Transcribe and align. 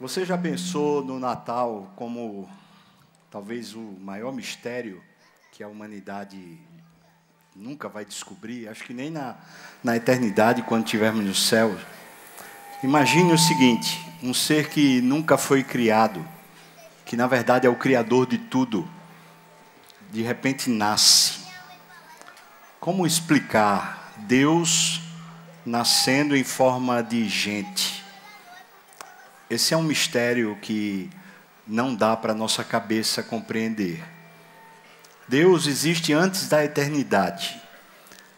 Você 0.00 0.24
já 0.24 0.36
pensou 0.36 1.04
no 1.04 1.20
Natal 1.20 1.92
como 1.94 2.50
talvez 3.30 3.74
o 3.74 3.96
maior 4.00 4.32
mistério 4.32 5.00
que 5.52 5.62
a 5.62 5.68
humanidade 5.68 6.58
nunca 7.54 7.88
vai 7.88 8.04
descobrir? 8.04 8.66
Acho 8.66 8.82
que 8.82 8.92
nem 8.92 9.08
na, 9.08 9.36
na 9.84 9.94
eternidade, 9.96 10.62
quando 10.62 10.84
estivermos 10.84 11.24
no 11.24 11.34
céu. 11.34 11.78
Imagine 12.82 13.32
o 13.32 13.38
seguinte: 13.38 14.04
um 14.20 14.34
ser 14.34 14.68
que 14.68 15.00
nunca 15.00 15.38
foi 15.38 15.62
criado, 15.62 16.26
que 17.06 17.16
na 17.16 17.28
verdade 17.28 17.68
é 17.68 17.70
o 17.70 17.76
criador 17.76 18.26
de 18.26 18.36
tudo, 18.36 18.88
de 20.10 20.22
repente 20.22 20.68
nasce. 20.68 21.38
Como 22.80 23.06
explicar 23.06 24.12
Deus 24.26 25.00
nascendo 25.64 26.36
em 26.36 26.42
forma 26.42 27.00
de 27.00 27.28
gente? 27.28 27.93
Esse 29.54 29.72
é 29.72 29.76
um 29.76 29.84
mistério 29.84 30.58
que 30.60 31.08
não 31.64 31.94
dá 31.94 32.16
para 32.16 32.34
nossa 32.34 32.64
cabeça 32.64 33.22
compreender. 33.22 34.02
Deus 35.28 35.68
existe 35.68 36.12
antes 36.12 36.48
da 36.48 36.64
eternidade, 36.64 37.62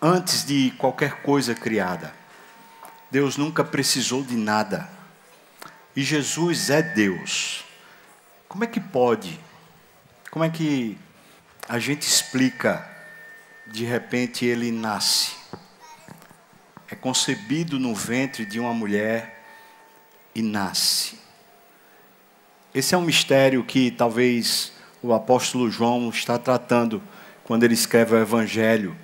antes 0.01 0.45
de 0.45 0.73
qualquer 0.73 1.23
coisa 1.23 1.55
criada. 1.55 2.13
Deus 3.11 3.39
nunca 3.39 3.65
precisou 3.65 4.23
de 4.23 4.37
nada. 4.37 4.91
E 5.97 6.03
Jesus 6.03 6.69
é 6.69 6.83
Deus. 6.83 7.65
Como 8.47 8.65
é 8.65 8.67
que 8.67 8.79
pode? 8.79 9.41
Como 10.31 10.45
é 10.45 10.51
que 10.51 10.99
a 11.67 11.79
gente 11.79 12.03
explica 12.03 12.87
de 13.67 13.87
repente 13.87 14.45
ele 14.45 14.71
nasce? 14.71 15.35
É 16.91 16.95
concebido 16.95 17.81
no 17.81 17.95
ventre 17.95 18.45
de 18.45 18.61
uma 18.61 18.75
mulher 18.75 19.36
e 20.37 20.43
nasce. 20.43 21.17
Esse 22.75 22.95
é 22.95 22.99
um 22.99 23.03
mistério 23.03 23.65
que 23.65 23.91
talvez 23.91 24.71
o 25.03 25.15
apóstolo 25.15 25.71
João 25.71 26.11
está 26.11 26.39
tratando 26.39 27.03
quando 27.43 27.65
ele 27.65 27.73
escreve 27.73 28.15
o 28.15 28.19
evangelho. 28.19 28.95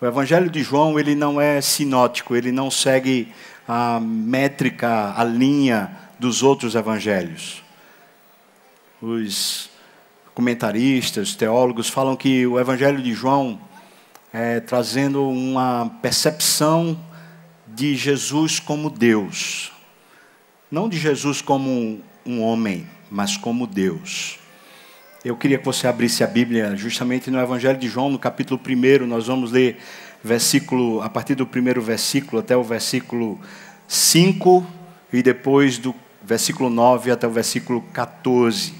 O 0.00 0.06
evangelho 0.06 0.48
de 0.48 0.62
João, 0.62 0.98
ele 0.98 1.14
não 1.14 1.38
é 1.38 1.60
sinótico, 1.60 2.34
ele 2.34 2.50
não 2.50 2.70
segue 2.70 3.30
a 3.68 4.00
métrica, 4.00 5.12
a 5.14 5.22
linha 5.22 5.94
dos 6.18 6.42
outros 6.42 6.74
evangelhos. 6.74 7.62
Os 9.02 9.68
comentaristas, 10.34 11.34
teólogos 11.34 11.90
falam 11.90 12.16
que 12.16 12.46
o 12.46 12.58
evangelho 12.58 13.02
de 13.02 13.12
João 13.12 13.60
é 14.32 14.60
trazendo 14.60 15.28
uma 15.28 15.90
percepção 16.00 16.98
de 17.66 17.94
Jesus 17.94 18.58
como 18.58 18.88
Deus, 18.88 19.72
não 20.70 20.88
de 20.88 20.98
Jesus 20.98 21.42
como 21.42 22.00
um 22.24 22.40
homem, 22.40 22.86
mas 23.10 23.36
como 23.36 23.66
Deus. 23.66 24.38
Eu 25.24 25.36
queria 25.36 25.58
que 25.58 25.64
você 25.64 25.86
abrisse 25.86 26.22
a 26.22 26.26
Bíblia 26.26 26.76
justamente 26.76 27.30
no 27.30 27.40
Evangelho 27.40 27.78
de 27.78 27.88
João, 27.88 28.08
no 28.08 28.18
capítulo 28.18 28.60
1, 28.64 29.04
nós 29.06 29.26
vamos 29.26 29.50
ler 29.50 29.78
versículo, 30.22 31.02
a 31.02 31.10
partir 31.10 31.34
do 31.34 31.46
primeiro 31.46 31.82
versículo 31.82 32.40
até 32.40 32.56
o 32.56 32.62
versículo 32.62 33.40
5 33.88 34.64
e 35.12 35.22
depois 35.22 35.76
do 35.76 35.94
versículo 36.22 36.70
9 36.70 37.10
até 37.10 37.26
o 37.26 37.30
versículo 37.30 37.82
14, 37.92 38.72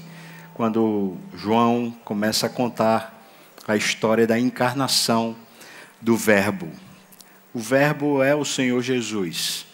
quando 0.53 1.17
João 1.35 1.93
começa 2.05 2.45
a 2.45 2.49
contar 2.49 3.21
a 3.67 3.75
história 3.75 4.25
da 4.25 4.39
encarnação 4.39 5.35
do 5.99 6.15
Verbo. 6.15 6.69
O 7.53 7.59
Verbo 7.59 8.23
é 8.23 8.33
o 8.33 8.45
Senhor 8.45 8.81
Jesus. 8.81 9.65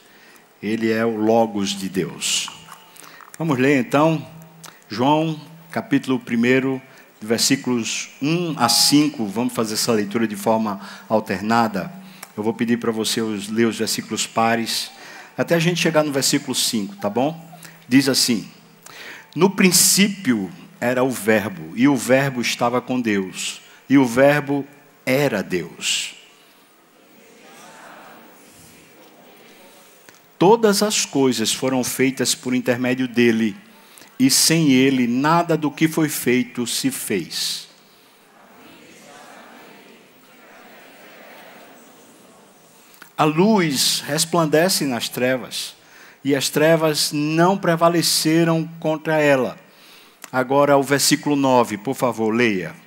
Ele 0.62 0.92
é 0.92 1.06
o 1.06 1.16
Logos 1.16 1.70
de 1.70 1.88
Deus. 1.88 2.50
Vamos 3.38 3.60
ler 3.60 3.80
então 3.80 4.26
João, 4.90 5.40
capítulo 5.72 6.20
1, 6.20 6.82
versículos 7.22 8.10
1 8.22 8.56
a 8.58 8.68
5. 8.68 9.26
Vamos 9.28 9.54
fazer 9.54 9.76
essa 9.76 9.92
leitura 9.92 10.28
de 10.28 10.36
forma 10.36 10.82
alternada. 11.08 11.92
Eu 12.36 12.42
vou 12.42 12.56
pedir 12.56 12.78
para 12.78 12.92
você 12.92 13.22
ler 13.52 13.66
os 13.66 13.78
versículos 13.78 14.26
pares, 14.26 14.92
até 15.38 15.54
a 15.54 15.60
gente 15.60 15.80
chegar 15.80 16.04
no 16.04 16.12
versículo 16.12 16.56
5, 16.56 16.96
tá 16.96 17.10
bom? 17.10 17.40
Diz 17.88 18.10
assim: 18.10 18.50
No 19.36 19.52
princípio 19.52 20.50
era 20.82 21.04
o 21.04 21.12
Verbo, 21.12 21.74
e 21.76 21.88
o 21.88 21.96
Verbo 21.96 22.42
estava 22.42 22.82
com 22.82 23.00
Deus, 23.00 23.62
e 23.88 23.96
o 23.98 24.06
Verbo 24.06 24.66
era 25.06 25.44
Deus. 25.44 26.17
Todas 30.38 30.84
as 30.84 31.06
coisas 31.06 31.52
foram 31.52 31.84
feitas 31.84 32.36
por 32.36 32.54
intermédio 32.54 33.08
dele, 33.08 33.56
e 34.20 34.30
sem 34.30 34.72
ele 34.72 35.08
nada 35.08 35.58
do 35.58 35.72
que 35.72 35.88
foi 35.88 36.10
feito 36.10 36.68
se 36.68 36.92
fez. 36.92 37.68
A 43.18 43.24
luz 43.24 44.04
resplandece 44.06 44.86
nas 44.86 45.10
trevas, 45.10 45.76
e 46.24 46.36
as 46.36 46.50
trevas 46.50 47.12
não 47.12 47.58
prevaleceram 47.58 48.70
contra 48.80 49.20
ela. 49.20 49.58
Agora 50.32 50.78
o 50.78 50.84
versículo 50.84 51.36
9, 51.36 51.80
por 51.80 51.96
favor, 51.96 52.32
leia. 52.32 52.87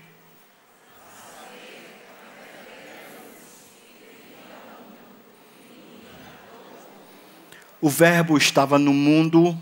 O 7.81 7.89
Verbo 7.89 8.37
estava 8.37 8.79
no 8.79 8.93
mundo, 8.93 9.57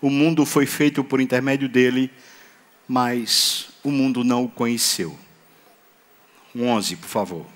o 0.00 0.08
mundo 0.08 0.46
foi 0.46 0.64
feito 0.64 1.04
por 1.04 1.20
intermédio 1.20 1.68
dele, 1.68 2.10
mas 2.88 3.68
o 3.84 3.90
mundo 3.90 4.24
não 4.24 4.44
o 4.44 4.48
conheceu. 4.48 5.18
11, 6.56 6.96
por 6.96 7.08
favor. 7.08 7.46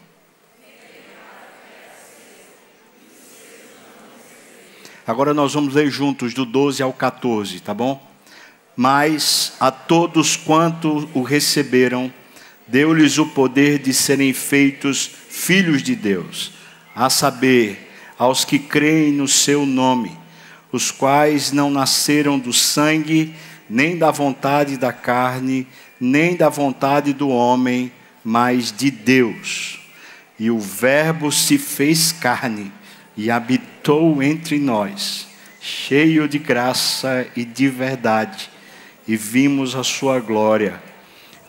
Agora 5.06 5.34
nós 5.34 5.53
vamos 5.53 5.75
ler 5.75 5.91
juntos 5.91 6.32
do 6.32 6.47
12 6.47 6.82
ao 6.82 6.93
14, 6.93 7.60
tá 7.60 7.75
bom? 7.75 8.10
Mas 8.76 9.53
a 9.60 9.70
todos 9.70 10.37
quanto 10.37 11.09
o 11.12 11.22
receberam, 11.22 12.12
deu-lhes 12.66 13.19
o 13.19 13.26
poder 13.26 13.78
de 13.78 13.93
serem 13.93 14.32
feitos 14.32 15.10
filhos 15.28 15.82
de 15.82 15.94
Deus, 15.94 16.53
a 16.94 17.10
saber, 17.10 17.83
aos 18.19 18.44
que 18.44 18.58
creem 18.58 19.12
no 19.12 19.26
seu 19.26 19.66
nome, 19.66 20.16
os 20.72 20.91
quais 20.91 21.52
não 21.52 21.70
nasceram 21.70 22.38
do 22.38 22.52
sangue, 22.52 23.34
nem 23.69 23.97
da 23.97 24.10
vontade 24.10 24.76
da 24.76 24.92
carne, 24.92 25.66
nem 26.00 26.36
da 26.36 26.48
vontade 26.48 27.12
do 27.12 27.28
homem, 27.28 27.92
mas 28.25 28.72
de 28.72 28.91
Deus. 28.91 29.80
E 30.38 30.50
o 30.50 30.58
Verbo 30.58 31.30
se 31.30 31.58
fez 31.58 32.12
carne 32.12 32.72
e 33.16 33.30
habitou 33.30 34.22
entre 34.22 34.58
nós, 34.58 35.28
cheio 35.60 36.28
de 36.28 36.38
graça 36.38 37.26
e 37.36 37.44
de 37.44 37.69
verdade, 37.69 38.50
e 39.06 39.16
vimos 39.16 39.76
a 39.76 39.84
sua 39.84 40.19
glória, 40.19 40.82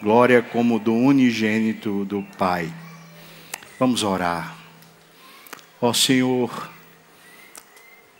glória 0.01 0.41
como 0.41 0.77
do 0.77 0.93
unigênito 0.93 2.05
do 2.05 2.23
Pai. 2.37 2.71
Vamos 3.79 4.03
orar. 4.03 4.64
Ó 5.85 5.89
oh, 5.89 5.93
Senhor, 5.93 6.71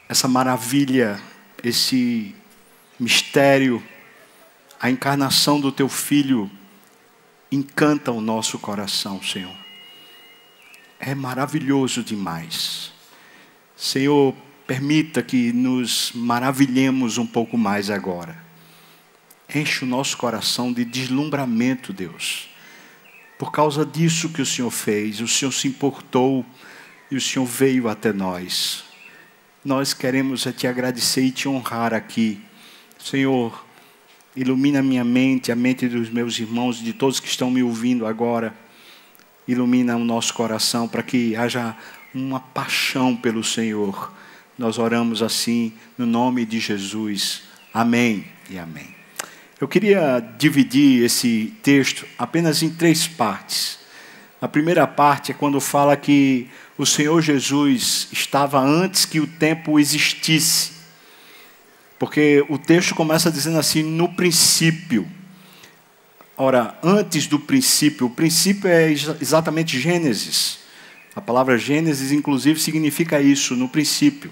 essa 0.07 0.27
maravilha, 0.27 1.19
esse 1.63 2.35
mistério, 2.99 3.83
a 4.79 4.91
encarnação 4.91 5.59
do 5.59 5.71
Teu 5.71 5.89
Filho, 5.89 6.47
encanta 7.51 8.11
o 8.11 8.21
nosso 8.21 8.59
coração, 8.59 9.19
Senhor. 9.23 9.57
É 10.99 11.15
maravilhoso 11.15 12.03
demais. 12.03 12.93
Senhor, 13.75 14.35
permita 14.67 15.23
que 15.23 15.51
nos 15.51 16.11
maravilhemos 16.13 17.17
um 17.17 17.25
pouco 17.25 17.57
mais 17.57 17.89
agora. 17.89 18.37
Enche 19.49 19.83
o 19.83 19.87
nosso 19.87 20.17
coração 20.17 20.71
de 20.71 20.85
deslumbramento, 20.85 21.91
Deus. 21.91 22.47
Por 23.39 23.51
causa 23.51 23.83
disso 23.83 24.29
que 24.29 24.43
o 24.43 24.45
Senhor 24.45 24.69
fez, 24.69 25.19
o 25.19 25.27
Senhor 25.27 25.51
se 25.51 25.67
importou 25.67 26.45
o 27.17 27.21
Senhor 27.21 27.45
veio 27.45 27.87
até 27.87 28.11
nós. 28.11 28.83
Nós 29.63 29.93
queremos 29.93 30.47
te 30.55 30.67
agradecer 30.67 31.21
e 31.21 31.31
te 31.31 31.47
honrar 31.47 31.93
aqui. 31.93 32.39
Senhor, 32.99 33.65
ilumina 34.35 34.81
minha 34.81 35.03
mente, 35.03 35.51
a 35.51 35.55
mente 35.55 35.87
dos 35.87 36.09
meus 36.09 36.37
irmãos, 36.39 36.77
de 36.77 36.93
todos 36.93 37.19
que 37.19 37.27
estão 37.27 37.49
me 37.49 37.63
ouvindo 37.63 38.05
agora. 38.05 38.55
Ilumina 39.47 39.95
o 39.95 40.03
nosso 40.03 40.33
coração 40.33 40.87
para 40.87 41.03
que 41.03 41.35
haja 41.35 41.75
uma 42.13 42.39
paixão 42.39 43.15
pelo 43.15 43.43
Senhor. 43.43 44.11
Nós 44.57 44.77
oramos 44.77 45.21
assim 45.21 45.73
no 45.97 46.05
nome 46.05 46.45
de 46.45 46.59
Jesus. 46.59 47.43
Amém 47.73 48.25
e 48.49 48.57
amém. 48.57 48.95
Eu 49.59 49.67
queria 49.67 50.19
dividir 50.37 51.03
esse 51.03 51.53
texto 51.63 52.05
apenas 52.17 52.61
em 52.61 52.69
três 52.69 53.07
partes. 53.07 53.84
A 54.41 54.47
primeira 54.47 54.85
parte 54.85 55.31
é 55.31 55.35
quando 55.35 55.59
fala 55.61 55.95
que 55.95 56.49
o 56.77 56.85
Senhor 56.85 57.21
Jesus 57.21 58.09
estava 58.11 58.59
antes 58.59 59.05
que 59.05 59.19
o 59.19 59.27
tempo 59.27 59.79
existisse. 59.79 60.73
Porque 61.97 62.45
o 62.49 62.57
texto 62.57 62.93
começa 62.93 63.31
dizendo 63.31 63.57
assim: 63.57 63.81
no 63.81 64.09
princípio. 64.09 65.07
Ora, 66.37 66.77
antes 66.83 67.27
do 67.27 67.39
princípio, 67.39 68.07
o 68.07 68.09
princípio 68.09 68.69
é 68.69 68.91
exatamente 68.91 69.79
Gênesis. 69.79 70.59
A 71.15 71.21
palavra 71.21 71.57
Gênesis, 71.57 72.11
inclusive, 72.11 72.59
significa 72.59 73.21
isso, 73.21 73.55
no 73.55 73.69
princípio. 73.69 74.29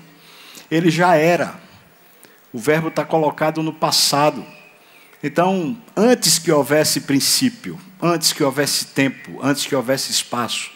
Ele 0.70 0.92
já 0.92 1.16
era. 1.16 1.58
O 2.52 2.60
verbo 2.60 2.90
está 2.90 3.06
colocado 3.06 3.64
no 3.64 3.72
passado. 3.72 4.46
Então, 5.26 5.78
antes 5.96 6.38
que 6.38 6.52
houvesse 6.52 7.00
princípio, 7.00 7.80
antes 8.02 8.34
que 8.34 8.44
houvesse 8.44 8.88
tempo, 8.88 9.40
antes 9.42 9.66
que 9.66 9.74
houvesse 9.74 10.12
espaço, 10.12 10.70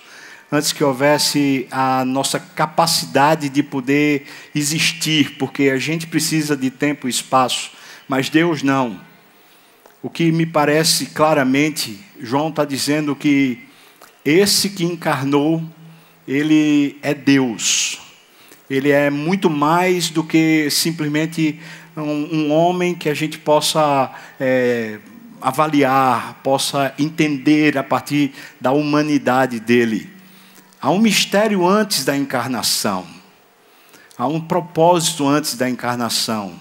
antes 0.49 0.71
que 0.71 0.81
houvesse 0.81 1.67
a 1.69 2.05
nossa 2.05 2.39
capacidade 2.39 3.49
de 3.49 3.61
poder 3.61 4.25
existir, 4.55 5.35
porque 5.37 5.63
a 5.63 5.77
gente 5.77 6.07
precisa 6.07 6.55
de 6.55 6.69
tempo 6.71 7.07
e 7.07 7.09
espaço, 7.09 7.71
mas 8.07 8.29
Deus 8.29 8.63
não. 8.63 9.01
O 10.01 10.09
que 10.09 10.31
me 10.31 10.45
parece 10.45 11.07
claramente, 11.07 11.99
João 12.17 12.47
está 12.47 12.63
dizendo 12.63 13.13
que 13.17 13.59
esse 14.23 14.69
que 14.69 14.85
encarnou, 14.85 15.61
ele 16.25 16.97
é 17.01 17.13
Deus. 17.13 17.99
Ele 18.69 18.91
é 18.91 19.09
muito 19.09 19.49
mais 19.49 20.09
do 20.09 20.23
que 20.23 20.69
simplesmente 20.69 21.59
um, 22.01 22.35
um 22.35 22.51
homem 22.51 22.93
que 22.93 23.09
a 23.09 23.13
gente 23.13 23.37
possa 23.37 24.11
é, 24.39 24.99
avaliar, 25.41 26.39
possa 26.43 26.93
entender 26.97 27.77
a 27.77 27.83
partir 27.83 28.33
da 28.59 28.71
humanidade 28.71 29.59
dele. 29.59 30.09
Há 30.81 30.91
um 30.91 30.99
mistério 30.99 31.65
antes 31.67 32.05
da 32.05 32.15
encarnação. 32.15 33.05
Há 34.17 34.27
um 34.27 34.39
propósito 34.39 35.27
antes 35.27 35.55
da 35.55 35.69
encarnação. 35.69 36.53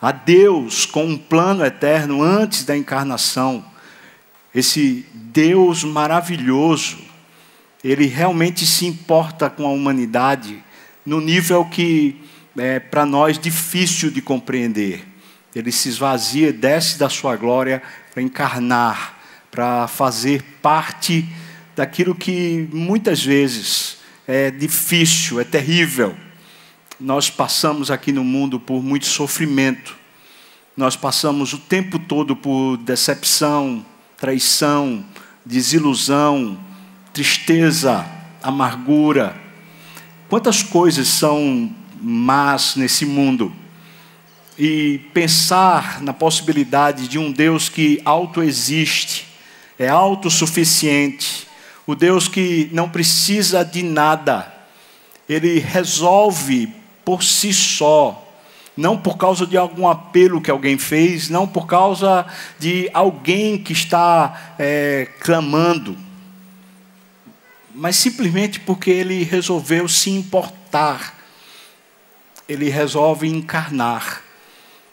Há 0.00 0.12
Deus 0.12 0.84
com 0.84 1.04
um 1.04 1.16
plano 1.16 1.64
eterno 1.64 2.22
antes 2.22 2.64
da 2.64 2.76
encarnação. 2.76 3.64
Esse 4.54 5.06
Deus 5.14 5.84
maravilhoso, 5.84 6.98
ele 7.82 8.06
realmente 8.06 8.66
se 8.66 8.84
importa 8.86 9.48
com 9.48 9.66
a 9.66 9.70
humanidade 9.70 10.62
no 11.04 11.20
nível 11.20 11.64
que 11.64 12.21
é 12.56 12.78
para 12.78 13.06
nós 13.06 13.38
difícil 13.38 14.10
de 14.10 14.20
compreender. 14.20 15.06
Ele 15.54 15.70
se 15.70 15.88
esvazia, 15.88 16.52
desce 16.52 16.98
da 16.98 17.08
sua 17.08 17.36
glória 17.36 17.82
para 18.12 18.22
encarnar, 18.22 19.18
para 19.50 19.86
fazer 19.86 20.42
parte 20.62 21.28
daquilo 21.76 22.14
que 22.14 22.68
muitas 22.72 23.22
vezes 23.22 23.98
é 24.26 24.50
difícil, 24.50 25.40
é 25.40 25.44
terrível. 25.44 26.16
Nós 26.98 27.28
passamos 27.28 27.90
aqui 27.90 28.12
no 28.12 28.24
mundo 28.24 28.60
por 28.60 28.82
muito 28.82 29.06
sofrimento. 29.06 29.96
Nós 30.76 30.96
passamos 30.96 31.52
o 31.52 31.58
tempo 31.58 31.98
todo 31.98 32.34
por 32.34 32.76
decepção, 32.78 33.84
traição, 34.16 35.04
desilusão, 35.44 36.58
tristeza, 37.12 38.06
amargura. 38.42 39.36
Quantas 40.28 40.62
coisas 40.62 41.08
são 41.08 41.74
más 42.02 42.76
nesse 42.76 43.06
mundo? 43.06 43.52
E 44.58 45.00
pensar 45.14 46.02
na 46.02 46.12
possibilidade 46.12 47.08
de 47.08 47.18
um 47.18 47.32
Deus 47.32 47.68
que 47.68 48.00
autoexiste, 48.04 49.26
é 49.78 49.88
autossuficiente, 49.88 51.46
o 51.86 51.94
Deus 51.94 52.28
que 52.28 52.68
não 52.72 52.88
precisa 52.88 53.64
de 53.64 53.82
nada, 53.82 54.52
ele 55.28 55.58
resolve 55.58 56.72
por 57.04 57.22
si 57.22 57.52
só, 57.52 58.18
não 58.76 58.96
por 58.96 59.16
causa 59.16 59.46
de 59.46 59.56
algum 59.56 59.88
apelo 59.88 60.40
que 60.40 60.50
alguém 60.50 60.78
fez, 60.78 61.28
não 61.28 61.46
por 61.46 61.66
causa 61.66 62.26
de 62.58 62.88
alguém 62.92 63.58
que 63.58 63.72
está 63.72 64.54
é, 64.58 65.08
clamando, 65.20 65.96
mas 67.74 67.96
simplesmente 67.96 68.60
porque 68.60 68.90
ele 68.90 69.24
resolveu 69.24 69.88
se 69.88 70.10
importar, 70.10 71.21
ele 72.48 72.68
resolve 72.68 73.28
encarnar, 73.28 74.22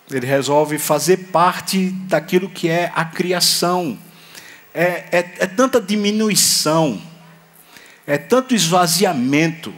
ele 0.09 0.25
resolve 0.25 0.77
fazer 0.77 1.17
parte 1.31 1.89
daquilo 2.07 2.49
que 2.49 2.67
é 2.67 2.91
a 2.95 3.05
criação 3.05 3.97
é, 4.73 5.05
é, 5.11 5.17
é 5.39 5.47
tanta 5.47 5.81
diminuição, 5.81 7.01
é 8.05 8.17
tanto 8.17 8.53
esvaziamento, 8.53 9.73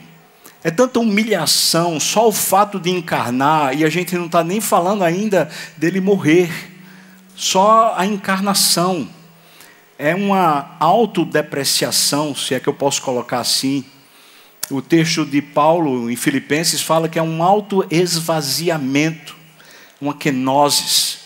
é 0.64 0.70
tanta 0.70 1.00
humilhação, 1.00 2.00
só 2.00 2.28
o 2.28 2.32
fato 2.32 2.80
de 2.80 2.90
encarnar, 2.90 3.76
e 3.76 3.84
a 3.84 3.90
gente 3.90 4.16
não 4.16 4.26
está 4.26 4.44
nem 4.44 4.62
falando 4.62 5.04
ainda 5.04 5.50
dele 5.78 6.00
morrer, 6.00 6.52
só 7.36 7.96
a 7.98 8.06
encarnação. 8.06 9.10
É 9.98 10.16
uma 10.16 10.76
autodepreciação, 10.80 12.36
se 12.36 12.54
é 12.54 12.60
que 12.60 12.68
eu 12.68 12.74
posso 12.74 13.02
colocar 13.02 13.40
assim. 13.40 13.86
O 14.70 14.82
texto 14.82 15.26
de 15.26 15.42
Paulo 15.42 16.10
em 16.10 16.16
Filipenses 16.16 16.82
fala 16.82 17.10
que 17.10 17.20
é 17.20 17.24
um 17.24 17.44
autoesvaziamento, 17.44 19.36
uma 20.00 20.14
kenosis. 20.14 21.20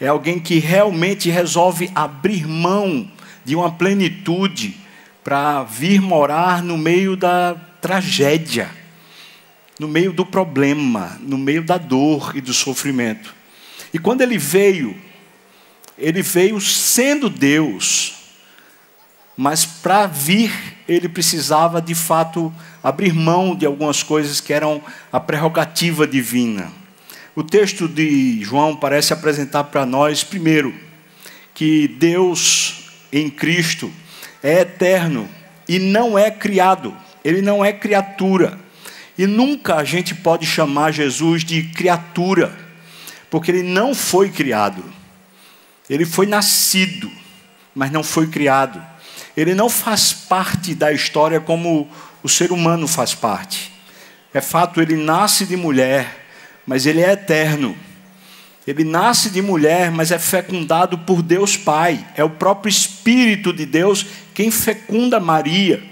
É 0.00 0.06
alguém 0.06 0.38
que 0.38 0.58
realmente 0.58 1.30
resolve 1.30 1.90
abrir 1.94 2.46
mão 2.46 3.10
de 3.44 3.56
uma 3.56 3.72
plenitude 3.72 4.76
para 5.24 5.62
vir 5.64 6.00
morar 6.00 6.62
no 6.62 6.76
meio 6.76 7.16
da 7.16 7.54
tragédia, 7.80 8.70
no 9.80 9.88
meio 9.88 10.12
do 10.12 10.24
problema, 10.24 11.18
no 11.20 11.38
meio 11.38 11.64
da 11.64 11.78
dor 11.78 12.36
e 12.36 12.40
do 12.40 12.52
sofrimento. 12.52 13.34
E 13.92 13.98
quando 13.98 14.20
ele 14.20 14.38
veio, 14.38 14.96
ele 15.96 16.22
veio 16.22 16.60
sendo 16.60 17.30
Deus, 17.30 18.23
mas 19.36 19.64
para 19.64 20.06
vir, 20.06 20.52
ele 20.86 21.08
precisava 21.08 21.80
de 21.80 21.94
fato 21.94 22.52
abrir 22.82 23.12
mão 23.12 23.56
de 23.56 23.66
algumas 23.66 24.02
coisas 24.02 24.40
que 24.40 24.52
eram 24.52 24.82
a 25.12 25.18
prerrogativa 25.18 26.06
divina. 26.06 26.70
O 27.34 27.42
texto 27.42 27.88
de 27.88 28.42
João 28.44 28.76
parece 28.76 29.12
apresentar 29.12 29.64
para 29.64 29.84
nós, 29.84 30.22
primeiro, 30.22 30.72
que 31.52 31.88
Deus 31.88 32.90
em 33.12 33.28
Cristo 33.28 33.90
é 34.42 34.60
eterno 34.60 35.28
e 35.68 35.78
não 35.78 36.18
é 36.18 36.30
criado, 36.30 36.94
ele 37.24 37.42
não 37.42 37.64
é 37.64 37.72
criatura. 37.72 38.58
E 39.16 39.26
nunca 39.26 39.76
a 39.76 39.84
gente 39.84 40.14
pode 40.14 40.44
chamar 40.44 40.92
Jesus 40.92 41.44
de 41.44 41.62
criatura, 41.62 42.56
porque 43.30 43.50
ele 43.50 43.62
não 43.62 43.94
foi 43.94 44.28
criado. 44.28 44.84
Ele 45.88 46.04
foi 46.04 46.26
nascido, 46.26 47.10
mas 47.74 47.90
não 47.90 48.02
foi 48.02 48.26
criado. 48.26 48.93
Ele 49.36 49.54
não 49.54 49.68
faz 49.68 50.12
parte 50.12 50.74
da 50.74 50.92
história 50.92 51.40
como 51.40 51.88
o 52.22 52.28
ser 52.28 52.52
humano 52.52 52.86
faz 52.86 53.14
parte. 53.14 53.72
É 54.32 54.40
fato, 54.40 54.80
ele 54.80 54.96
nasce 54.96 55.46
de 55.46 55.56
mulher, 55.56 56.26
mas 56.66 56.86
ele 56.86 57.02
é 57.02 57.12
eterno. 57.12 57.76
Ele 58.66 58.82
nasce 58.82 59.28
de 59.28 59.42
mulher, 59.42 59.90
mas 59.90 60.10
é 60.10 60.18
fecundado 60.18 60.98
por 60.98 61.22
Deus 61.22 61.56
Pai. 61.56 62.04
É 62.16 62.24
o 62.24 62.30
próprio 62.30 62.70
Espírito 62.70 63.52
de 63.52 63.66
Deus 63.66 64.06
quem 64.32 64.50
fecunda 64.50 65.20
Maria. 65.20 65.82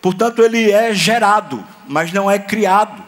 Portanto, 0.00 0.42
ele 0.42 0.70
é 0.70 0.92
gerado, 0.92 1.64
mas 1.86 2.12
não 2.12 2.30
é 2.30 2.38
criado. 2.38 3.02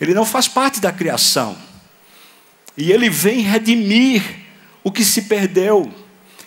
Ele 0.00 0.12
não 0.12 0.26
faz 0.26 0.46
parte 0.46 0.80
da 0.80 0.92
criação. 0.92 1.56
E 2.76 2.92
ele 2.92 3.08
vem 3.08 3.40
redimir 3.40 4.22
o 4.84 4.92
que 4.92 5.04
se 5.04 5.22
perdeu. 5.22 5.92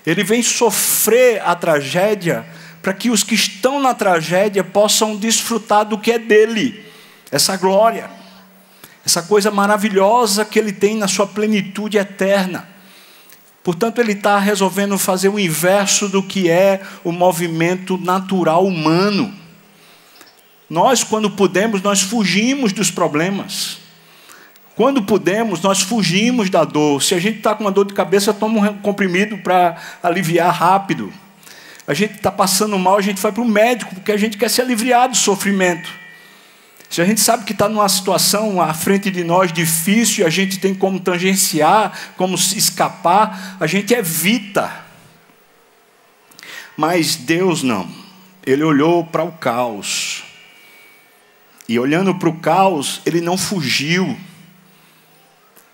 Ele 0.05 0.23
vem 0.23 0.41
sofrer 0.41 1.41
a 1.45 1.55
tragédia 1.55 2.45
para 2.81 2.93
que 2.93 3.09
os 3.09 3.23
que 3.23 3.35
estão 3.35 3.79
na 3.79 3.93
tragédia 3.93 4.63
possam 4.63 5.15
desfrutar 5.15 5.85
do 5.85 5.97
que 5.97 6.11
é 6.11 6.19
dele, 6.19 6.83
essa 7.31 7.55
glória 7.55 8.21
essa 9.05 9.21
coisa 9.21 9.49
maravilhosa 9.49 10.45
que 10.45 10.59
ele 10.59 10.71
tem 10.71 10.95
na 10.95 11.07
sua 11.07 11.25
plenitude 11.25 11.97
eterna. 11.97 12.67
Portanto, 13.63 13.99
ele 13.99 14.13
está 14.13 14.39
resolvendo 14.39 14.97
fazer 14.97 15.29
o 15.29 15.39
inverso 15.39 16.07
do 16.07 16.23
que 16.23 16.49
é 16.49 16.81
o 17.03 17.11
movimento 17.11 17.97
natural 17.97 18.65
humano. 18.65 19.33
Nós, 20.69 21.03
quando 21.03 21.29
podemos, 21.29 21.81
nós 21.81 22.01
fugimos 22.01 22.71
dos 22.71 22.89
problemas. 22.89 23.77
Quando 24.81 25.03
podemos, 25.03 25.61
nós 25.61 25.79
fugimos 25.81 26.49
da 26.49 26.63
dor. 26.63 27.03
Se 27.03 27.13
a 27.13 27.19
gente 27.19 27.37
está 27.37 27.53
com 27.53 27.63
uma 27.63 27.71
dor 27.71 27.85
de 27.85 27.93
cabeça, 27.93 28.33
toma 28.33 28.67
um 28.67 28.77
comprimido 28.79 29.37
para 29.37 29.77
aliviar 30.01 30.51
rápido. 30.51 31.13
A 31.85 31.93
gente 31.93 32.15
está 32.15 32.31
passando 32.31 32.79
mal, 32.79 32.97
a 32.97 33.01
gente 33.01 33.21
vai 33.21 33.31
para 33.31 33.43
o 33.43 33.47
médico, 33.47 33.93
porque 33.93 34.11
a 34.11 34.17
gente 34.17 34.39
quer 34.39 34.49
se 34.49 34.59
aliviar 34.59 35.07
do 35.07 35.15
sofrimento. 35.15 35.87
Se 36.89 36.99
a 36.99 37.05
gente 37.05 37.21
sabe 37.21 37.43
que 37.43 37.51
está 37.51 37.69
numa 37.69 37.87
situação 37.87 38.59
à 38.59 38.73
frente 38.73 39.11
de 39.11 39.23
nós 39.23 39.53
difícil, 39.53 40.25
a 40.25 40.31
gente 40.31 40.57
tem 40.57 40.73
como 40.73 40.99
tangenciar, 40.99 41.95
como 42.17 42.33
escapar, 42.33 43.57
a 43.59 43.67
gente 43.67 43.93
evita. 43.93 44.83
Mas 46.75 47.15
Deus 47.15 47.61
não. 47.61 47.87
Ele 48.43 48.63
olhou 48.63 49.05
para 49.05 49.23
o 49.23 49.31
caos. 49.31 50.23
E 51.69 51.77
olhando 51.77 52.15
para 52.15 52.29
o 52.29 52.39
caos, 52.39 52.99
ele 53.05 53.21
não 53.21 53.37
fugiu. 53.37 54.17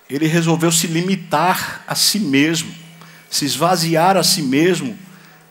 Ele 0.08 0.26
resolveu 0.26 0.72
se 0.72 0.86
limitar 0.86 1.84
a 1.86 1.94
si 1.94 2.18
mesmo, 2.18 2.72
se 3.28 3.44
esvaziar 3.44 4.16
a 4.16 4.22
si 4.22 4.42
mesmo, 4.42 4.98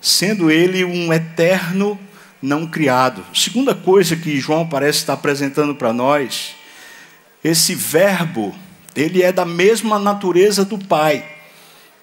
sendo 0.01 0.49
ele 0.49 0.83
um 0.83 1.13
eterno 1.13 1.99
não 2.41 2.65
criado. 2.65 3.23
Segunda 3.33 3.75
coisa 3.75 4.15
que 4.15 4.39
João 4.39 4.67
parece 4.67 4.99
estar 4.99 5.13
apresentando 5.13 5.75
para 5.75 5.93
nós, 5.93 6.55
esse 7.43 7.75
verbo, 7.75 8.55
ele 8.95 9.21
é 9.21 9.31
da 9.31 9.45
mesma 9.45 9.99
natureza 9.99 10.65
do 10.65 10.77
Pai, 10.77 11.23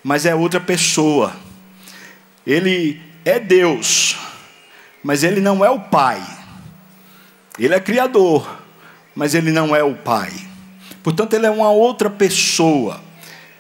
mas 0.02 0.24
é 0.24 0.34
outra 0.34 0.60
pessoa. 0.60 1.34
Ele 2.46 3.00
é 3.24 3.40
Deus, 3.40 4.16
mas 5.02 5.24
ele 5.24 5.40
não 5.40 5.64
é 5.64 5.70
o 5.70 5.80
Pai. 5.80 6.22
Ele 7.58 7.74
é 7.74 7.80
criador, 7.80 8.60
mas 9.14 9.34
ele 9.34 9.50
não 9.50 9.74
é 9.74 9.82
o 9.82 9.94
Pai. 9.94 10.32
Portanto, 11.04 11.34
ele 11.34 11.44
é 11.44 11.50
uma 11.50 11.70
outra 11.70 12.08
pessoa. 12.08 12.98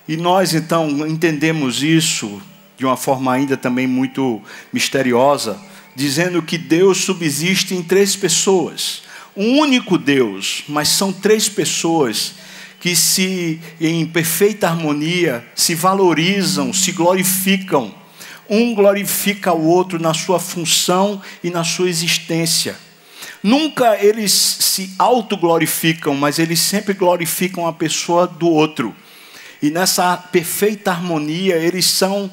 E 0.08 0.16
nós 0.16 0.54
então 0.54 1.06
entendemos 1.06 1.82
isso 1.82 2.40
de 2.78 2.86
uma 2.86 2.96
forma 2.96 3.32
ainda 3.32 3.54
também 3.54 3.86
muito 3.86 4.40
misteriosa, 4.72 5.60
dizendo 5.94 6.42
que 6.42 6.56
Deus 6.56 7.04
subsiste 7.04 7.74
em 7.74 7.82
três 7.82 8.16
pessoas. 8.16 9.02
Um 9.36 9.58
único 9.58 9.98
Deus, 9.98 10.64
mas 10.68 10.88
são 10.88 11.12
três 11.12 11.46
pessoas 11.46 12.32
que 12.80 12.96
se 12.96 13.60
em 13.78 14.06
perfeita 14.06 14.66
harmonia 14.66 15.44
se 15.54 15.74
valorizam, 15.74 16.72
se 16.72 16.92
glorificam. 16.92 17.94
Um 18.48 18.74
glorifica 18.74 19.52
o 19.52 19.66
outro 19.66 19.98
na 19.98 20.14
sua 20.14 20.38
função 20.38 21.20
e 21.42 21.50
na 21.50 21.62
sua 21.62 21.90
existência. 21.90 22.76
Nunca 23.44 24.02
eles 24.02 24.32
se 24.32 24.94
autoglorificam, 24.98 26.14
mas 26.14 26.38
eles 26.38 26.58
sempre 26.60 26.94
glorificam 26.94 27.66
a 27.66 27.74
pessoa 27.74 28.26
do 28.26 28.48
outro. 28.48 28.96
E 29.60 29.68
nessa 29.68 30.16
perfeita 30.16 30.90
harmonia, 30.90 31.56
eles 31.56 31.84
são 31.84 32.32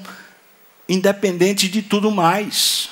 independentes 0.87 1.69
de 1.69 1.81
tudo 1.81 2.09
mais. 2.11 2.87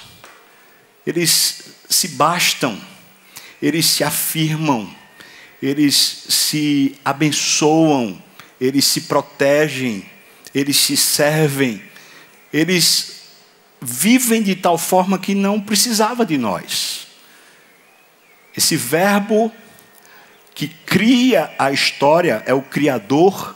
Eles 1.08 1.76
se 1.88 2.10
bastam, 2.10 2.78
eles 3.62 3.86
se 3.86 4.04
afirmam, 4.04 4.94
eles 5.64 6.26
se 6.28 6.98
abençoam, 7.06 8.22
eles 8.60 8.84
se 8.84 9.00
protegem, 9.02 10.06
eles 10.54 10.76
se 10.76 10.98
servem, 10.98 11.82
eles 12.52 13.22
vivem 13.82 14.44
de 14.44 14.58
tal 14.58 14.78
forma 14.78 15.18
que 15.18 15.34
não 15.34 15.62
precisava 15.62 16.26
de 16.26 16.38
nós. 16.38 17.09
Esse 18.60 18.76
verbo 18.76 19.50
que 20.54 20.68
cria 20.68 21.50
a 21.58 21.72
história, 21.72 22.44
é 22.46 22.54
o 22.54 22.62
Criador, 22.62 23.56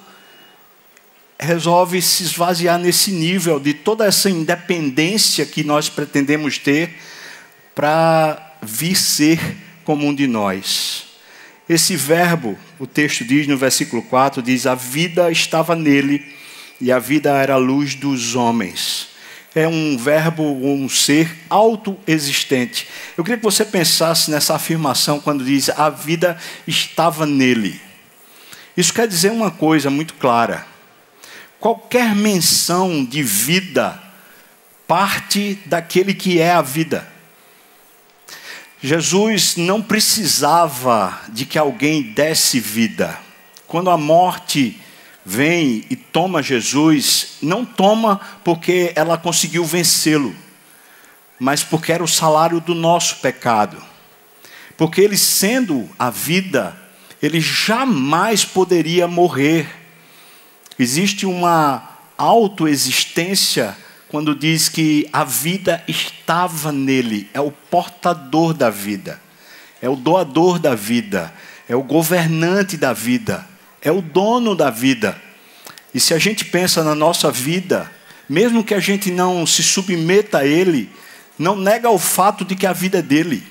resolve 1.38 2.02
se 2.02 2.24
esvaziar 2.24 2.80
nesse 2.80 3.12
nível 3.12 3.60
de 3.60 3.74
toda 3.74 4.06
essa 4.06 4.30
independência 4.30 5.46
que 5.46 5.62
nós 5.62 5.90
pretendemos 5.90 6.58
ter 6.58 6.98
para 7.76 8.56
vir 8.62 8.96
ser 8.96 9.58
como 9.84 10.08
um 10.08 10.16
de 10.16 10.26
nós. 10.26 11.08
Esse 11.68 11.98
verbo, 11.98 12.58
o 12.80 12.88
texto 12.88 13.26
diz 13.26 13.46
no 13.46 13.58
versículo 13.58 14.02
4, 14.04 14.42
diz: 14.42 14.66
A 14.66 14.74
vida 14.74 15.30
estava 15.30 15.76
nele 15.76 16.34
e 16.80 16.94
a 16.94 16.98
vida 16.98 17.32
era 17.32 17.56
a 17.56 17.58
luz 17.58 17.94
dos 17.94 18.36
homens 18.36 19.13
é 19.56 19.68
um 19.68 19.98
verbo, 19.98 20.44
um 20.44 20.90
ser 20.90 21.36
autoexistente. 21.50 22.88
Eu 23.18 23.24
queria 23.24 23.38
que 23.38 23.44
você 23.44 23.64
pensasse 23.64 24.32
nessa 24.32 24.56
afirmação 24.56 25.20
quando 25.20 25.46
diz 25.46 25.70
a 25.70 25.90
vida 25.90 26.38
estava 26.68 27.26
nele. 27.26 27.80
Isso 28.76 28.94
quer 28.94 29.08
dizer 29.08 29.32
uma 29.32 29.52
coisa 29.52 29.90
muito 29.90 30.16
clara. 30.16 30.66
Qualquer 31.60 32.16
menção 32.16 33.06
de 33.06 33.22
vida 33.22 34.02
parte 34.88 35.60
daquele 35.66 36.14
que 36.14 36.40
é 36.40 36.52
a 36.52 36.62
vida. 36.62 37.08
Jesus 38.82 39.56
não 39.56 39.82
precisava 39.82 41.18
de 41.30 41.46
que 41.46 41.58
alguém 41.58 42.02
desse 42.02 42.60
vida. 42.60 43.18
Quando 43.66 43.90
a 43.90 43.98
morte 43.98 44.78
vem 45.26 45.86
e 45.90 45.96
toma 45.96 46.44
Jesus, 46.44 47.38
não 47.42 47.64
toma 47.64 48.20
porque 48.44 48.92
ela 48.96 49.18
conseguiu 49.18 49.64
vencê-lo, 49.64 50.36
mas 51.40 51.64
porque 51.64 51.92
era 51.92 52.04
o 52.04 52.08
salário 52.08 52.60
do 52.60 52.76
nosso 52.76 53.18
pecado. 53.18 53.78
Porque 54.78 55.02
ele, 55.02 55.18
sendo 55.18 55.90
a 55.98 56.10
vida, 56.10 56.76
ele 57.22 57.40
jamais 57.40 58.44
poderia 58.44 59.08
morrer. 59.08 59.68
Existe 60.78 61.26
uma 61.26 61.90
autoexistência 62.18 63.78
quando 64.10 64.36
diz 64.36 64.70
que 64.70 65.08
a 65.12 65.24
vida 65.24 65.84
estava 65.88 66.72
nele, 66.72 67.30
é 67.34 67.42
o 67.42 67.52
portador 67.52 68.54
da 68.54 68.70
vida, 68.70 69.20
é 69.82 69.90
o 69.90 69.96
doador 69.96 70.60
da 70.60 70.76
vida, 70.76 71.34
é 71.68 71.76
o 71.76 71.82
governante 71.82 72.78
da 72.78 72.94
vida 72.94 73.53
é 73.84 73.92
o 73.92 74.02
dono 74.02 74.56
da 74.56 74.70
vida. 74.70 75.22
E 75.94 76.00
se 76.00 76.14
a 76.14 76.18
gente 76.18 76.46
pensa 76.46 76.84
na 76.84 76.96
nossa 76.96 77.30
vida, 77.30 77.92
mesmo 78.28 78.64
que 78.64 78.74
a 78.74 78.80
gente 78.80 79.12
não 79.12 79.46
se 79.46 79.62
submeta 79.62 80.40
a 80.40 80.48
Ele, 80.48 80.90
não 81.38 81.56
nega 81.56 81.90
o 81.90 82.00
fato 82.00 82.46
de 82.46 82.56
que 82.56 82.66
a 82.66 82.74
vida 82.74 83.00
é 83.00 83.02
dele. 83.02 83.44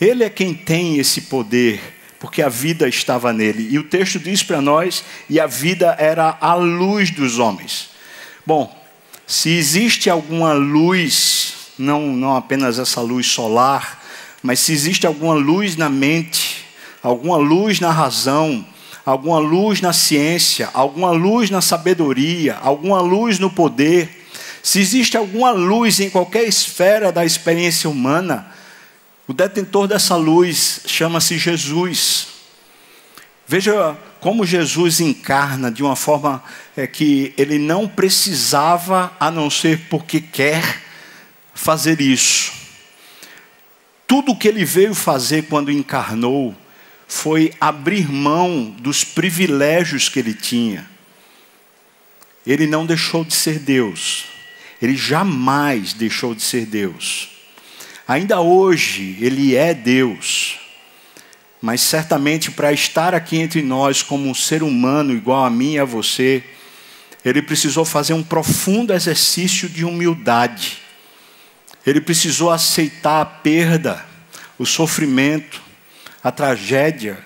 Ele 0.00 0.24
é 0.24 0.30
quem 0.30 0.54
tem 0.54 0.98
esse 0.98 1.22
poder, 1.22 1.80
porque 2.18 2.42
a 2.42 2.48
vida 2.48 2.88
estava 2.88 3.32
nele. 3.32 3.68
E 3.70 3.78
o 3.78 3.84
texto 3.84 4.18
diz 4.18 4.42
para 4.42 4.60
nós: 4.60 5.04
e 5.28 5.38
a 5.38 5.46
vida 5.46 5.94
era 5.98 6.36
a 6.40 6.54
luz 6.54 7.10
dos 7.10 7.38
homens. 7.38 7.90
Bom, 8.44 8.76
se 9.26 9.50
existe 9.50 10.10
alguma 10.10 10.52
luz, 10.52 11.54
não, 11.78 12.08
não 12.08 12.36
apenas 12.36 12.78
essa 12.78 13.00
luz 13.00 13.28
solar, 13.28 14.02
mas 14.42 14.58
se 14.58 14.72
existe 14.72 15.06
alguma 15.06 15.34
luz 15.34 15.76
na 15.76 15.88
mente, 15.88 16.64
alguma 17.02 17.36
luz 17.36 17.78
na 17.78 17.90
razão, 17.90 18.66
alguma 19.04 19.38
luz 19.38 19.80
na 19.80 19.92
ciência, 19.92 20.70
alguma 20.72 21.10
luz 21.10 21.50
na 21.50 21.60
sabedoria, 21.60 22.56
alguma 22.62 23.00
luz 23.00 23.38
no 23.38 23.50
poder, 23.50 24.26
se 24.62 24.78
existe 24.78 25.16
alguma 25.16 25.50
luz 25.50 25.98
em 25.98 26.08
qualquer 26.08 26.44
esfera 26.44 27.10
da 27.10 27.24
experiência 27.24 27.90
humana, 27.90 28.46
o 29.26 29.32
detentor 29.32 29.88
dessa 29.88 30.14
luz 30.14 30.80
chama-se 30.86 31.36
Jesus. 31.36 32.28
Veja 33.46 33.96
como 34.20 34.46
Jesus 34.46 35.00
encarna 35.00 35.70
de 35.70 35.82
uma 35.82 35.96
forma 35.96 36.42
é, 36.76 36.86
que 36.86 37.34
ele 37.36 37.58
não 37.58 37.88
precisava, 37.88 39.12
a 39.18 39.30
não 39.30 39.50
ser 39.50 39.80
porque 39.90 40.20
quer, 40.20 40.80
fazer 41.54 42.00
isso. 42.00 42.52
Tudo 44.06 44.32
o 44.32 44.36
que 44.36 44.46
ele 44.46 44.64
veio 44.64 44.94
fazer 44.94 45.42
quando 45.42 45.72
encarnou 45.72 46.54
foi 47.12 47.52
abrir 47.60 48.10
mão 48.10 48.74
dos 48.78 49.04
privilégios 49.04 50.08
que 50.08 50.18
ele 50.18 50.32
tinha. 50.32 50.88
Ele 52.44 52.66
não 52.66 52.86
deixou 52.86 53.22
de 53.22 53.34
ser 53.34 53.58
Deus. 53.58 54.24
Ele 54.80 54.96
jamais 54.96 55.92
deixou 55.92 56.34
de 56.34 56.40
ser 56.40 56.64
Deus. 56.64 57.28
Ainda 58.08 58.40
hoje, 58.40 59.18
ele 59.20 59.54
é 59.54 59.74
Deus. 59.74 60.58
Mas 61.60 61.82
certamente 61.82 62.50
para 62.50 62.72
estar 62.72 63.14
aqui 63.14 63.36
entre 63.36 63.60
nós 63.60 64.02
como 64.02 64.26
um 64.26 64.34
ser 64.34 64.62
humano 64.62 65.12
igual 65.12 65.44
a 65.44 65.50
mim 65.50 65.74
e 65.74 65.78
a 65.78 65.84
você, 65.84 66.42
ele 67.22 67.42
precisou 67.42 67.84
fazer 67.84 68.14
um 68.14 68.22
profundo 68.22 68.90
exercício 68.90 69.68
de 69.68 69.84
humildade. 69.84 70.78
Ele 71.86 72.00
precisou 72.00 72.50
aceitar 72.50 73.20
a 73.20 73.26
perda, 73.26 74.02
o 74.58 74.64
sofrimento, 74.64 75.71
a 76.22 76.30
tragédia, 76.30 77.18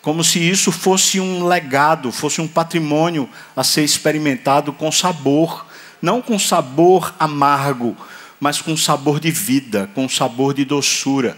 como 0.00 0.22
se 0.22 0.38
isso 0.38 0.70
fosse 0.70 1.18
um 1.18 1.46
legado, 1.46 2.12
fosse 2.12 2.40
um 2.40 2.46
patrimônio 2.46 3.28
a 3.56 3.64
ser 3.64 3.82
experimentado 3.82 4.72
com 4.72 4.92
sabor, 4.92 5.66
não 6.00 6.20
com 6.20 6.38
sabor 6.38 7.14
amargo, 7.18 7.96
mas 8.38 8.60
com 8.60 8.76
sabor 8.76 9.18
de 9.18 9.30
vida, 9.30 9.90
com 9.94 10.08
sabor 10.08 10.52
de 10.52 10.64
doçura. 10.64 11.36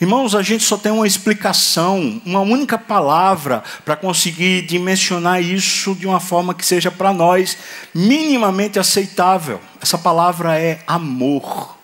Irmãos, 0.00 0.34
a 0.34 0.42
gente 0.42 0.64
só 0.64 0.76
tem 0.76 0.90
uma 0.90 1.06
explicação, 1.06 2.20
uma 2.26 2.40
única 2.40 2.76
palavra 2.76 3.62
para 3.84 3.94
conseguir 3.94 4.62
dimensionar 4.62 5.40
isso 5.40 5.94
de 5.94 6.06
uma 6.06 6.18
forma 6.18 6.52
que 6.52 6.66
seja 6.66 6.90
para 6.90 7.12
nós 7.12 7.56
minimamente 7.94 8.78
aceitável. 8.78 9.60
Essa 9.80 9.96
palavra 9.96 10.58
é 10.58 10.82
amor. 10.86 11.78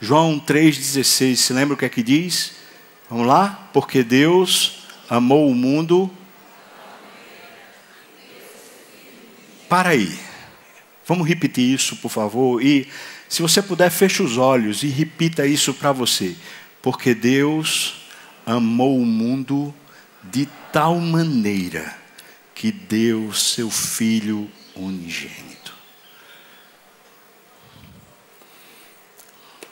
João 0.00 0.38
3,16, 0.40 1.36
se 1.36 1.52
lembra 1.52 1.74
o 1.74 1.76
que 1.76 1.84
é 1.84 1.88
que 1.88 2.04
diz? 2.04 2.59
Vamos 3.10 3.26
lá? 3.26 3.68
Porque 3.72 4.04
Deus 4.04 4.84
amou 5.08 5.50
o 5.50 5.54
mundo. 5.54 6.08
Para 9.68 9.90
aí. 9.90 10.16
Vamos 11.04 11.26
repetir 11.26 11.74
isso, 11.74 11.96
por 11.96 12.08
favor. 12.08 12.62
E 12.62 12.88
se 13.28 13.42
você 13.42 13.60
puder, 13.60 13.90
feche 13.90 14.22
os 14.22 14.38
olhos 14.38 14.84
e 14.84 14.86
repita 14.86 15.44
isso 15.44 15.74
para 15.74 15.90
você. 15.90 16.36
Porque 16.80 17.12
Deus 17.12 18.06
amou 18.46 18.96
o 18.96 19.04
mundo 19.04 19.74
de 20.22 20.46
tal 20.72 21.00
maneira 21.00 21.92
que 22.54 22.70
deu 22.70 23.32
seu 23.32 23.68
Filho 23.70 24.48
unigênito. 24.76 25.74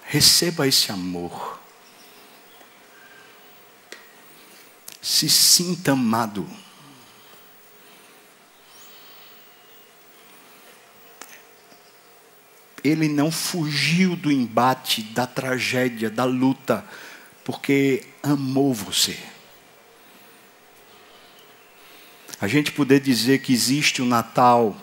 Receba 0.03 0.67
esse 0.67 0.91
amor. 0.91 1.58
Se 5.01 5.29
sinta 5.29 5.93
amado. 5.93 6.47
Ele 12.83 13.09
não 13.09 13.31
fugiu 13.31 14.17
do 14.17 14.31
embate, 14.31 15.03
da 15.03 15.27
tragédia, 15.27 16.09
da 16.09 16.25
luta, 16.25 16.85
porque 17.45 18.05
amou 18.23 18.73
você. 18.73 19.19
A 22.41 22.47
gente 22.47 22.71
poder 22.71 23.01
dizer 23.01 23.41
que 23.41 23.53
existe 23.53 24.01
o 24.01 24.05
Natal, 24.05 24.77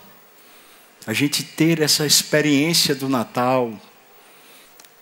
a 1.07 1.13
gente 1.13 1.43
ter 1.43 1.81
essa 1.81 2.05
experiência 2.05 2.93
do 2.93 3.07
Natal, 3.07 3.79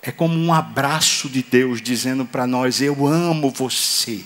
é 0.01 0.11
como 0.11 0.37
um 0.37 0.53
abraço 0.53 1.29
de 1.29 1.41
Deus 1.41 1.81
dizendo 1.81 2.25
para 2.25 2.45
nós: 2.45 2.81
Eu 2.81 3.07
amo 3.07 3.49
você. 3.49 4.23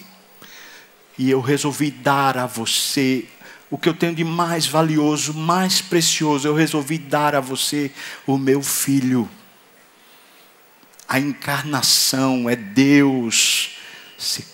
E 1.17 1.29
eu 1.29 1.41
resolvi 1.41 1.89
dar 1.89 2.37
a 2.37 2.45
você 2.45 3.25
o 3.69 3.77
que 3.77 3.89
eu 3.89 3.93
tenho 3.93 4.15
de 4.15 4.23
mais 4.23 4.65
valioso, 4.65 5.33
mais 5.33 5.81
precioso. 5.81 6.47
Eu 6.47 6.55
resolvi 6.55 6.97
dar 6.97 7.35
a 7.35 7.39
você 7.39 7.91
o 8.25 8.37
meu 8.37 8.61
filho. 8.61 9.29
A 11.07 11.19
encarnação 11.19 12.49
é 12.49 12.55
Deus 12.55 13.77
se, 14.17 14.45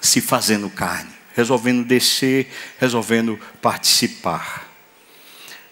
se 0.00 0.20
fazendo 0.20 0.70
carne, 0.70 1.10
resolvendo 1.34 1.84
descer, 1.84 2.50
resolvendo 2.78 3.38
participar. 3.60 4.68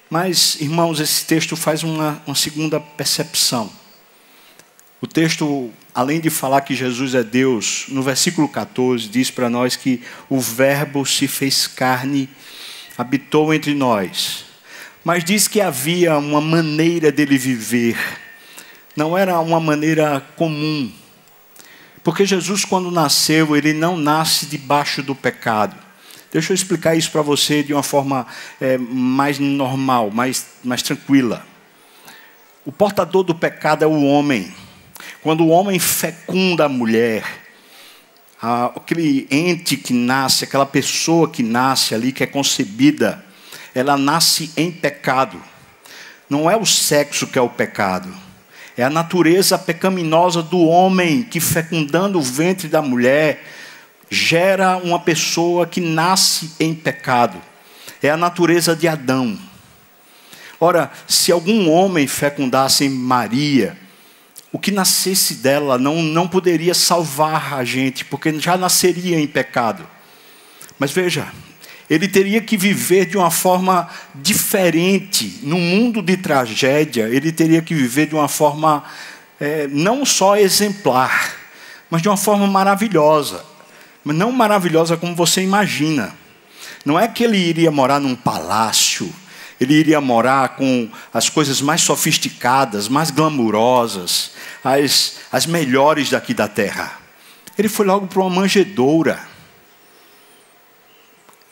Mas, 0.09 0.61
irmãos, 0.61 1.01
esse 1.01 1.25
texto 1.25 1.57
faz 1.57 1.83
uma, 1.83 2.23
uma 2.27 2.35
segunda 2.35 2.79
percepção. 2.79 3.73
O 5.03 5.07
texto, 5.09 5.69
além 5.93 6.21
de 6.21 6.31
falar 6.31 6.61
que 6.61 6.77
Jesus 6.77 7.17
é 7.17 7.25
Deus, 7.25 7.87
no 7.89 8.05
versículo 8.05 8.49
14 8.49 9.09
diz 9.09 9.33
para 9.33 9.51
nós 9.51 9.75
que 9.75 10.01
o 10.31 10.39
Verbo 10.39 11.05
se 11.05 11.27
fez 11.27 11.67
carne, 11.67 12.29
habitou 12.97 13.53
entre 13.53 13.75
nós. 13.75 14.45
Mas 15.05 15.25
diz 15.25 15.49
que 15.49 15.61
havia 15.61 16.17
uma 16.17 16.41
maneira 16.41 17.11
dele 17.11 17.37
viver, 17.37 17.99
não 18.95 19.19
era 19.19 19.41
uma 19.41 19.59
maneira 19.59 20.25
comum. 20.37 20.93
Porque 22.05 22.25
Jesus, 22.25 22.65
quando 22.65 22.89
nasceu, 22.89 23.57
ele 23.57 23.73
não 23.73 23.97
nasce 23.97 24.47
debaixo 24.47 25.03
do 25.03 25.17
pecado. 25.17 25.75
Deixa 26.33 26.53
eu 26.53 26.55
explicar 26.55 26.95
isso 26.95 27.11
para 27.11 27.23
você 27.23 27.65
de 27.65 27.75
uma 27.75 27.83
forma 27.83 28.25
é, 28.61 28.79
mais 28.79 29.41
normal, 29.41 30.13
mais, 30.13 30.47
mais 30.63 30.81
tranquila. 30.81 31.45
O 32.65 32.71
portador 32.71 33.25
do 33.25 33.35
pecado 33.35 33.83
é 33.83 33.87
o 33.87 34.05
homem. 34.05 34.62
Quando 35.23 35.45
o 35.45 35.49
homem 35.51 35.79
fecunda 35.79 36.65
a 36.65 36.69
mulher, 36.69 37.25
aquele 38.41 39.29
ente 39.31 39.77
que 39.77 39.93
nasce, 39.93 40.43
aquela 40.43 40.67
pessoa 40.67 41.31
que 41.31 41.45
nasce 41.45 41.95
ali, 41.95 42.11
que 42.11 42.25
é 42.25 42.27
concebida, 42.27 43.25
ela 43.73 43.97
nasce 43.97 44.51
em 44.57 44.69
pecado. 44.69 45.41
Não 46.29 46.51
é 46.51 46.57
o 46.57 46.67
sexo 46.67 47.29
que 47.29 47.39
é 47.39 47.43
o 47.43 47.49
pecado, 47.49 48.13
é 48.77 48.83
a 48.83 48.91
natureza 48.91 49.57
pecaminosa 49.57 50.43
do 50.43 50.59
homem 50.59 51.23
que, 51.23 51.39
fecundando 51.39 52.19
o 52.19 52.23
ventre 52.23 52.67
da 52.67 52.83
mulher, 52.83 53.45
gera 54.11 54.77
uma 54.79 54.99
pessoa 54.99 55.69
que 55.69 55.81
nasce 55.81 56.51
em 56.59 56.75
pecado. 56.75 57.41
É 58.03 58.11
a 58.11 58.17
natureza 58.17 58.75
de 58.75 58.89
Adão. 58.89 59.39
Ora, 60.59 60.91
se 61.07 61.31
algum 61.31 61.71
homem 61.71 62.09
fecundasse 62.09 62.89
Maria, 62.89 63.77
o 64.53 64.59
que 64.59 64.71
nascesse 64.71 65.37
dela 65.37 65.79
não, 65.79 66.03
não 66.03 66.29
poderia 66.29 66.75
salvar 66.75 67.55
a 67.55 67.65
gente, 67.65 68.05
porque 68.05 68.39
já 68.39 68.57
nasceria 68.57 69.19
em 69.19 69.27
pecado. 69.27 69.89
Mas 70.79 70.93
veja, 70.93 71.33
ele 71.89 72.07
teria 72.07 72.41
que 72.41 72.57
viver 72.57 73.07
de 73.07 73.17
uma 73.17 73.31
forma 73.31 73.89
diferente. 74.15 75.41
No 75.43 75.57
mundo 75.57 76.03
de 76.03 76.19
tragédia, 76.19 77.09
ele 77.09 77.33
teria 77.33 77.63
que 77.63 77.75
viver 77.75 78.07
de 78.07 78.15
uma 78.15 78.29
forma 78.29 78.85
é, 79.41 79.67
não 79.69 80.05
só 80.05 80.37
exemplar, 80.37 81.35
mas 81.89 82.03
de 82.03 82.09
uma 82.09 82.17
forma 82.17 82.47
maravilhosa. 82.47 83.45
Mas 84.05 84.17
não 84.17 84.31
maravilhosa 84.33 84.97
como 84.97 85.15
você 85.15 85.41
imagina. 85.41 86.15
Não 86.85 86.99
é 86.99 87.09
que 87.09 87.25
ele 87.25 87.39
iria 87.39 87.71
morar 87.71 88.01
num 88.01 88.15
palácio, 88.15 89.13
ele 89.63 89.75
iria 89.75 90.01
morar 90.01 90.57
com 90.57 90.89
as 91.15 91.29
coisas 91.29 91.61
mais 91.61 91.83
sofisticadas, 91.83 92.89
mais 92.89 93.13
glamurosas, 93.13 94.33
as, 94.65 95.19
as 95.31 95.47
melhores 95.47 96.11
daqui 96.11 96.35
da 96.35 96.49
terra. 96.49 96.99
Ele 97.57 97.69
foi 97.69 97.87
logo 97.87 98.09
para 98.09 98.21
uma 98.21 98.31
manjedoura. 98.31 99.23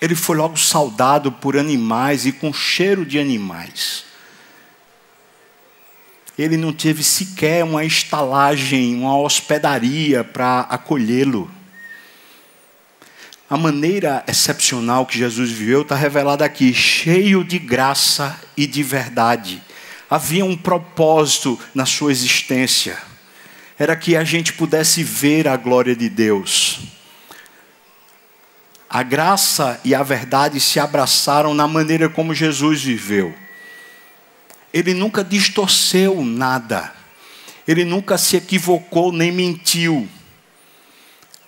Ele 0.00 0.16
foi 0.16 0.36
logo 0.36 0.56
saudado 0.56 1.30
por 1.30 1.56
animais 1.56 2.26
e 2.26 2.32
com 2.32 2.52
cheiro 2.52 3.06
de 3.06 3.16
animais. 3.16 4.04
Ele 6.36 6.56
não 6.56 6.72
teve 6.72 7.04
sequer 7.04 7.62
uma 7.62 7.84
estalagem, 7.84 8.96
uma 8.96 9.16
hospedaria 9.18 10.24
para 10.24 10.60
acolhê-lo. 10.62 11.48
A 13.50 13.56
maneira 13.58 14.24
excepcional 14.28 15.04
que 15.04 15.18
Jesus 15.18 15.50
viveu 15.50 15.82
está 15.82 15.96
revelada 15.96 16.44
aqui, 16.44 16.72
cheio 16.72 17.44
de 17.44 17.58
graça 17.58 18.40
e 18.56 18.66
de 18.66 18.82
verdade 18.82 19.60
havia 20.10 20.44
um 20.44 20.56
propósito 20.56 21.56
na 21.72 21.86
sua 21.86 22.10
existência. 22.10 22.98
Era 23.78 23.94
que 23.94 24.16
a 24.16 24.24
gente 24.24 24.52
pudesse 24.52 25.04
ver 25.04 25.46
a 25.46 25.56
glória 25.56 25.94
de 25.94 26.08
Deus. 26.08 26.80
A 28.88 29.04
graça 29.04 29.80
e 29.84 29.94
a 29.94 30.02
verdade 30.02 30.58
se 30.58 30.80
abraçaram 30.80 31.54
na 31.54 31.68
maneira 31.68 32.08
como 32.08 32.34
Jesus 32.34 32.82
viveu. 32.82 33.32
Ele 34.74 34.92
nunca 34.92 35.22
distorceu 35.22 36.24
nada. 36.24 36.92
Ele 37.68 37.84
nunca 37.84 38.18
se 38.18 38.36
equivocou 38.36 39.12
nem 39.12 39.30
mentiu. 39.30 40.08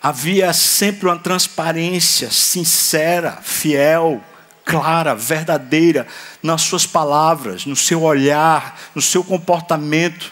Havia 0.03 0.51
sempre 0.51 1.07
uma 1.07 1.17
transparência 1.17 2.29
sincera, 2.29 3.39
fiel 3.41 4.21
clara, 4.65 5.15
verdadeira 5.15 6.05
nas 6.41 6.61
suas 6.63 6.85
palavras, 6.85 7.65
no 7.65 7.75
seu 7.75 8.03
olhar, 8.03 8.77
no 8.93 9.01
seu 9.01 9.23
comportamento. 9.23 10.29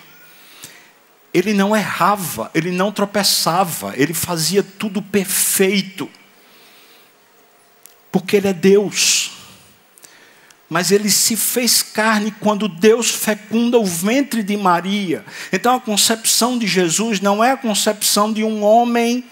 Ele 1.34 1.54
não 1.54 1.74
errava, 1.74 2.52
ele 2.54 2.70
não 2.70 2.92
tropeçava, 2.92 3.94
ele 3.96 4.14
fazia 4.14 4.62
tudo 4.62 5.02
perfeito. 5.02 6.10
Porque 8.12 8.36
ele 8.36 8.50
é 8.50 8.54
Deus. 8.54 9.32
Mas 10.70 10.92
ele 10.92 11.10
se 11.10 11.38
fez 11.38 11.82
carne 11.82 12.34
quando 12.42 12.68
Deus 12.68 13.10
fecunda 13.10 13.78
o 13.78 13.86
ventre 13.86 14.44
de 14.44 14.58
Maria. 14.58 15.24
Então 15.52 15.76
a 15.76 15.80
concepção 15.80 16.58
de 16.58 16.68
Jesus 16.68 17.22
não 17.22 17.42
é 17.42 17.52
a 17.52 17.58
concepção 17.58 18.34
de 18.34 18.44
um 18.44 18.64
homem 18.64 19.24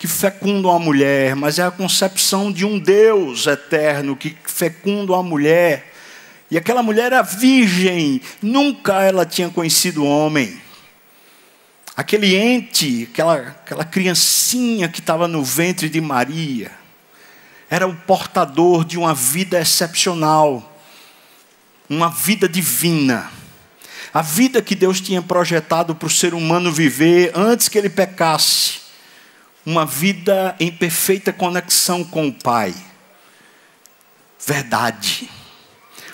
que 0.00 0.08
fecunda 0.08 0.68
uma 0.68 0.78
mulher, 0.78 1.36
mas 1.36 1.58
é 1.58 1.62
a 1.62 1.70
concepção 1.70 2.50
de 2.50 2.64
um 2.64 2.78
Deus 2.78 3.46
eterno 3.46 4.16
que 4.16 4.34
fecunda 4.46 5.12
uma 5.12 5.22
mulher. 5.22 5.92
E 6.50 6.56
aquela 6.56 6.82
mulher 6.82 7.12
era 7.12 7.20
virgem, 7.20 8.22
nunca 8.40 9.02
ela 9.02 9.26
tinha 9.26 9.50
conhecido 9.50 10.02
homem. 10.02 10.58
Aquele 11.94 12.34
ente, 12.34 13.10
aquela, 13.12 13.34
aquela 13.34 13.84
criancinha 13.84 14.88
que 14.88 15.00
estava 15.00 15.28
no 15.28 15.44
ventre 15.44 15.90
de 15.90 16.00
Maria, 16.00 16.70
era 17.68 17.86
o 17.86 17.94
portador 17.94 18.86
de 18.86 18.96
uma 18.96 19.12
vida 19.12 19.60
excepcional, 19.60 20.80
uma 21.90 22.08
vida 22.08 22.48
divina. 22.48 23.30
A 24.14 24.22
vida 24.22 24.62
que 24.62 24.74
Deus 24.74 24.98
tinha 24.98 25.20
projetado 25.20 25.94
para 25.94 26.06
o 26.06 26.10
ser 26.10 26.32
humano 26.32 26.72
viver 26.72 27.32
antes 27.34 27.68
que 27.68 27.76
ele 27.76 27.90
pecasse 27.90 28.79
uma 29.64 29.84
vida 29.84 30.54
em 30.58 30.70
perfeita 30.70 31.32
conexão 31.32 32.02
com 32.02 32.28
o 32.28 32.32
Pai. 32.32 32.74
Verdade. 34.44 35.28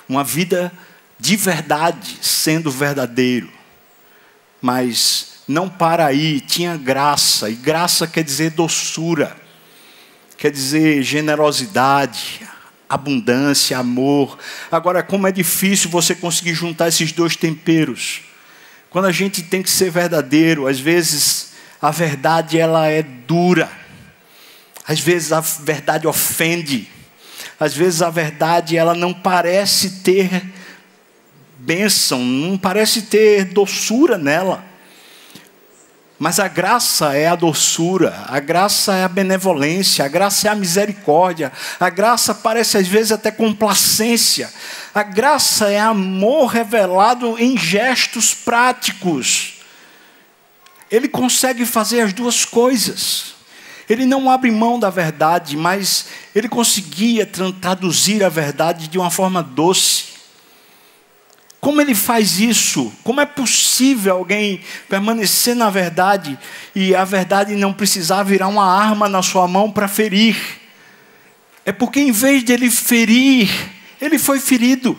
Uma 0.07 0.23
vida 0.23 0.71
de 1.19 1.35
verdade, 1.35 2.17
sendo 2.21 2.69
verdadeiro. 2.69 3.49
Mas 4.61 5.41
não 5.47 5.69
para 5.69 6.05
aí, 6.05 6.41
tinha 6.41 6.75
graça, 6.75 7.49
e 7.49 7.55
graça 7.55 8.05
quer 8.05 8.23
dizer 8.23 8.51
doçura, 8.51 9.35
quer 10.37 10.51
dizer 10.51 11.01
generosidade, 11.03 12.41
abundância, 12.89 13.77
amor. 13.77 14.37
Agora, 14.71 15.01
como 15.01 15.27
é 15.27 15.31
difícil 15.31 15.89
você 15.89 16.13
conseguir 16.13 16.53
juntar 16.53 16.89
esses 16.89 17.11
dois 17.11 17.35
temperos. 17.35 18.21
Quando 18.89 19.05
a 19.05 19.11
gente 19.11 19.41
tem 19.41 19.61
que 19.61 19.69
ser 19.69 19.91
verdadeiro, 19.91 20.67
às 20.67 20.79
vezes 20.79 21.53
a 21.81 21.91
verdade 21.91 22.59
ela 22.59 22.87
é 22.87 23.01
dura. 23.01 23.69
Às 24.87 24.99
vezes 24.99 25.31
a 25.31 25.39
verdade 25.39 26.07
ofende. 26.07 26.89
às 27.59 27.75
vezes 27.75 28.01
a 28.01 28.09
verdade 28.09 28.77
ela 28.77 28.93
não 28.93 29.13
parece 29.13 30.01
ter 30.01 30.43
bênção, 31.57 32.19
não 32.19 32.57
parece 32.57 33.03
ter 33.03 33.45
doçura 33.45 34.17
nela. 34.17 34.63
Mas 36.19 36.39
a 36.39 36.47
graça 36.47 37.13
é 37.13 37.27
a 37.27 37.35
doçura, 37.35 38.25
a 38.27 38.39
graça 38.39 38.95
é 38.95 39.03
a 39.03 39.07
benevolência, 39.07 40.03
a 40.03 40.07
graça 40.07 40.47
é 40.47 40.51
a 40.51 40.55
misericórdia, 40.55 41.51
a 41.79 41.89
graça 41.91 42.33
parece 42.33 42.77
às 42.77 42.87
vezes 42.87 43.11
até 43.11 43.29
complacência, 43.29 44.51
a 44.95 45.03
graça 45.03 45.69
é 45.69 45.79
amor 45.79 46.47
revelado 46.47 47.37
em 47.37 47.55
gestos 47.55 48.33
práticos. 48.33 49.56
Ele 50.89 51.07
consegue 51.07 51.65
fazer 51.65 52.01
as 52.01 52.13
duas 52.13 52.45
coisas. 52.45 53.35
Ele 53.89 54.05
não 54.05 54.29
abre 54.29 54.51
mão 54.51 54.79
da 54.79 54.89
verdade, 54.89 55.55
mas 55.55 56.07
ele 56.35 56.49
conseguia 56.49 57.25
traduzir 57.61 58.23
a 58.23 58.29
verdade 58.29 58.87
de 58.87 58.97
uma 58.97 59.09
forma 59.09 59.41
doce. 59.41 60.17
Como 61.59 61.81
ele 61.81 61.95
faz 61.95 62.39
isso? 62.39 62.93
Como 63.03 63.19
é 63.19 63.25
possível 63.25 64.15
alguém 64.15 64.61
permanecer 64.87 65.55
na 65.55 65.69
verdade 65.69 66.37
e 66.75 66.93
a 66.93 67.03
verdade 67.03 67.55
não 67.55 67.73
precisar 67.73 68.23
virar 68.23 68.47
uma 68.47 68.65
arma 68.65 69.09
na 69.09 69.21
sua 69.23 69.47
mão 69.47 69.71
para 69.71 69.87
ferir? 69.87 70.37
É 71.65 71.71
porque 71.71 71.99
em 71.99 72.11
vez 72.11 72.43
de 72.43 72.53
ele 72.53 72.69
ferir, 72.69 73.49
ele 73.99 74.17
foi 74.17 74.39
ferido. 74.39 74.97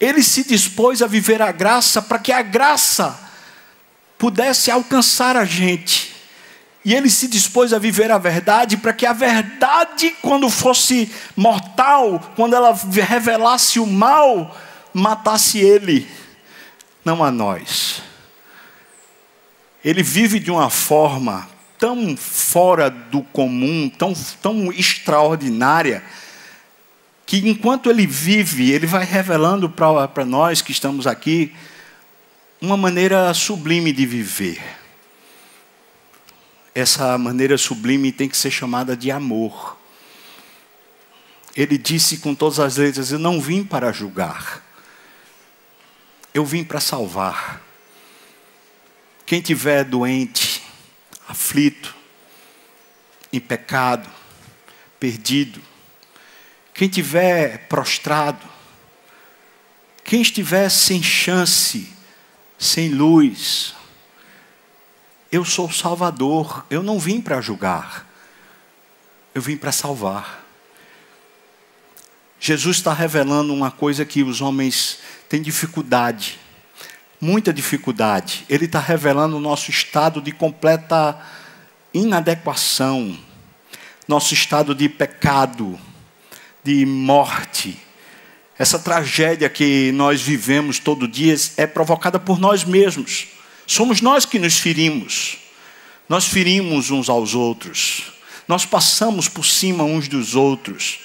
Ele 0.00 0.22
se 0.22 0.44
dispôs 0.44 1.02
a 1.02 1.06
viver 1.06 1.42
a 1.42 1.52
graça 1.52 2.00
para 2.00 2.18
que 2.18 2.32
a 2.32 2.40
graça 2.40 3.29
pudesse 4.20 4.70
alcançar 4.70 5.34
a 5.34 5.46
gente. 5.46 6.14
E 6.84 6.94
ele 6.94 7.08
se 7.08 7.26
dispôs 7.26 7.72
a 7.72 7.78
viver 7.78 8.10
a 8.10 8.18
verdade 8.18 8.76
para 8.76 8.92
que 8.92 9.06
a 9.06 9.14
verdade, 9.14 10.14
quando 10.20 10.48
fosse 10.50 11.10
mortal, 11.34 12.20
quando 12.36 12.54
ela 12.54 12.78
revelasse 13.06 13.80
o 13.80 13.86
mal, 13.86 14.54
matasse 14.92 15.58
ele, 15.58 16.06
não 17.02 17.24
a 17.24 17.30
nós. 17.30 18.02
Ele 19.82 20.02
vive 20.02 20.38
de 20.38 20.50
uma 20.50 20.68
forma 20.68 21.48
tão 21.78 22.14
fora 22.14 22.90
do 22.90 23.22
comum, 23.22 23.88
tão, 23.88 24.12
tão 24.42 24.70
extraordinária, 24.70 26.04
que 27.24 27.48
enquanto 27.48 27.88
ele 27.88 28.06
vive, 28.06 28.70
ele 28.70 28.86
vai 28.86 29.04
revelando 29.04 29.70
para 29.70 30.24
nós 30.26 30.60
que 30.60 30.72
estamos 30.72 31.06
aqui 31.06 31.54
uma 32.60 32.76
maneira 32.76 33.32
sublime 33.34 33.92
de 33.92 34.06
viver 34.06 34.80
essa 36.74 37.18
maneira 37.18 37.58
sublime 37.58 38.12
tem 38.12 38.28
que 38.28 38.36
ser 38.36 38.50
chamada 38.50 38.96
de 38.96 39.10
amor. 39.10 39.78
Ele 41.56 41.76
disse 41.76 42.18
com 42.18 42.34
todas 42.34 42.60
as 42.60 42.76
letras: 42.76 43.10
Eu 43.10 43.18
não 43.18 43.40
vim 43.40 43.64
para 43.64 43.92
julgar, 43.92 44.64
eu 46.32 46.44
vim 46.44 46.64
para 46.64 46.80
salvar. 46.80 47.60
Quem 49.26 49.40
tiver 49.40 49.84
doente, 49.84 50.62
aflito, 51.28 51.94
em 53.32 53.38
pecado, 53.38 54.08
perdido, 54.98 55.60
quem 56.74 56.88
tiver 56.88 57.68
prostrado, 57.68 58.46
quem 60.02 60.22
estiver 60.22 60.68
sem 60.68 61.00
chance, 61.02 61.92
sem 62.60 62.90
luz, 62.90 63.74
eu 65.32 65.46
sou 65.46 65.66
o 65.66 65.72
Salvador, 65.72 66.66
eu 66.68 66.82
não 66.82 66.98
vim 66.98 67.18
para 67.18 67.40
julgar, 67.40 68.06
eu 69.34 69.40
vim 69.40 69.56
para 69.56 69.72
salvar. 69.72 70.44
Jesus 72.38 72.76
está 72.76 72.92
revelando 72.92 73.54
uma 73.54 73.70
coisa 73.70 74.04
que 74.04 74.22
os 74.22 74.42
homens 74.42 74.98
têm 75.26 75.40
dificuldade, 75.40 76.38
muita 77.18 77.50
dificuldade. 77.50 78.44
Ele 78.48 78.66
está 78.66 78.78
revelando 78.78 79.38
o 79.38 79.40
nosso 79.40 79.70
estado 79.70 80.20
de 80.20 80.30
completa 80.30 81.18
inadequação, 81.94 83.18
nosso 84.06 84.34
estado 84.34 84.74
de 84.74 84.86
pecado, 84.86 85.80
de 86.62 86.84
morte. 86.84 87.78
Essa 88.60 88.78
tragédia 88.78 89.48
que 89.48 89.90
nós 89.92 90.20
vivemos 90.20 90.78
todo 90.78 91.08
dia 91.08 91.34
é 91.56 91.66
provocada 91.66 92.20
por 92.20 92.38
nós 92.38 92.62
mesmos. 92.62 93.28
Somos 93.66 94.02
nós 94.02 94.26
que 94.26 94.38
nos 94.38 94.58
ferimos. 94.58 95.38
Nós 96.06 96.26
ferimos 96.26 96.90
uns 96.90 97.08
aos 97.08 97.34
outros. 97.34 98.12
Nós 98.46 98.66
passamos 98.66 99.28
por 99.28 99.46
cima 99.46 99.82
uns 99.82 100.08
dos 100.08 100.34
outros. 100.34 100.98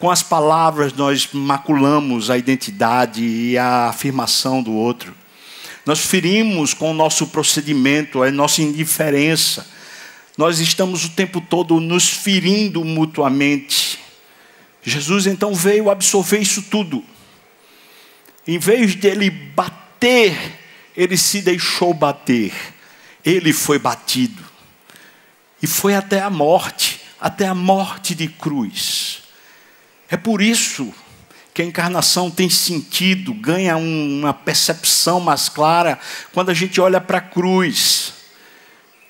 Com 0.00 0.10
as 0.10 0.20
palavras, 0.20 0.92
nós 0.94 1.28
maculamos 1.32 2.28
a 2.28 2.36
identidade 2.36 3.22
e 3.22 3.56
a 3.56 3.90
afirmação 3.90 4.60
do 4.60 4.72
outro. 4.72 5.14
Nós 5.86 6.00
ferimos 6.00 6.74
com 6.74 6.90
o 6.90 6.94
nosso 6.94 7.28
procedimento, 7.28 8.20
a 8.20 8.32
nossa 8.32 8.62
indiferença. 8.62 9.64
Nós 10.36 10.58
estamos 10.58 11.04
o 11.04 11.10
tempo 11.10 11.40
todo 11.40 11.78
nos 11.78 12.08
ferindo 12.08 12.84
mutuamente. 12.84 14.05
Jesus 14.86 15.26
então 15.26 15.54
veio 15.54 15.90
absorver 15.90 16.38
isso 16.38 16.62
tudo. 16.62 17.04
Em 18.46 18.58
vez 18.58 18.94
de 18.96 19.06
ele 19.08 19.28
bater 19.28 20.64
ele 20.96 21.16
se 21.16 21.42
deixou 21.42 21.92
bater, 21.92 22.52
ele 23.24 23.52
foi 23.52 23.78
batido, 23.78 24.42
e 25.62 25.66
foi 25.66 25.94
até 25.94 26.20
a 26.20 26.30
morte, 26.30 27.00
até 27.20 27.46
a 27.46 27.54
morte 27.54 28.14
de 28.14 28.28
cruz. 28.28 29.22
É 30.08 30.16
por 30.16 30.40
isso 30.40 30.92
que 31.52 31.60
a 31.60 31.64
encarnação 31.64 32.30
tem 32.30 32.48
sentido, 32.48 33.34
ganha 33.34 33.76
uma 33.76 34.32
percepção 34.32 35.20
mais 35.20 35.48
clara 35.48 35.98
quando 36.32 36.50
a 36.50 36.54
gente 36.54 36.80
olha 36.80 37.00
para 37.00 37.18
a 37.18 37.22
cruz. 37.22 38.12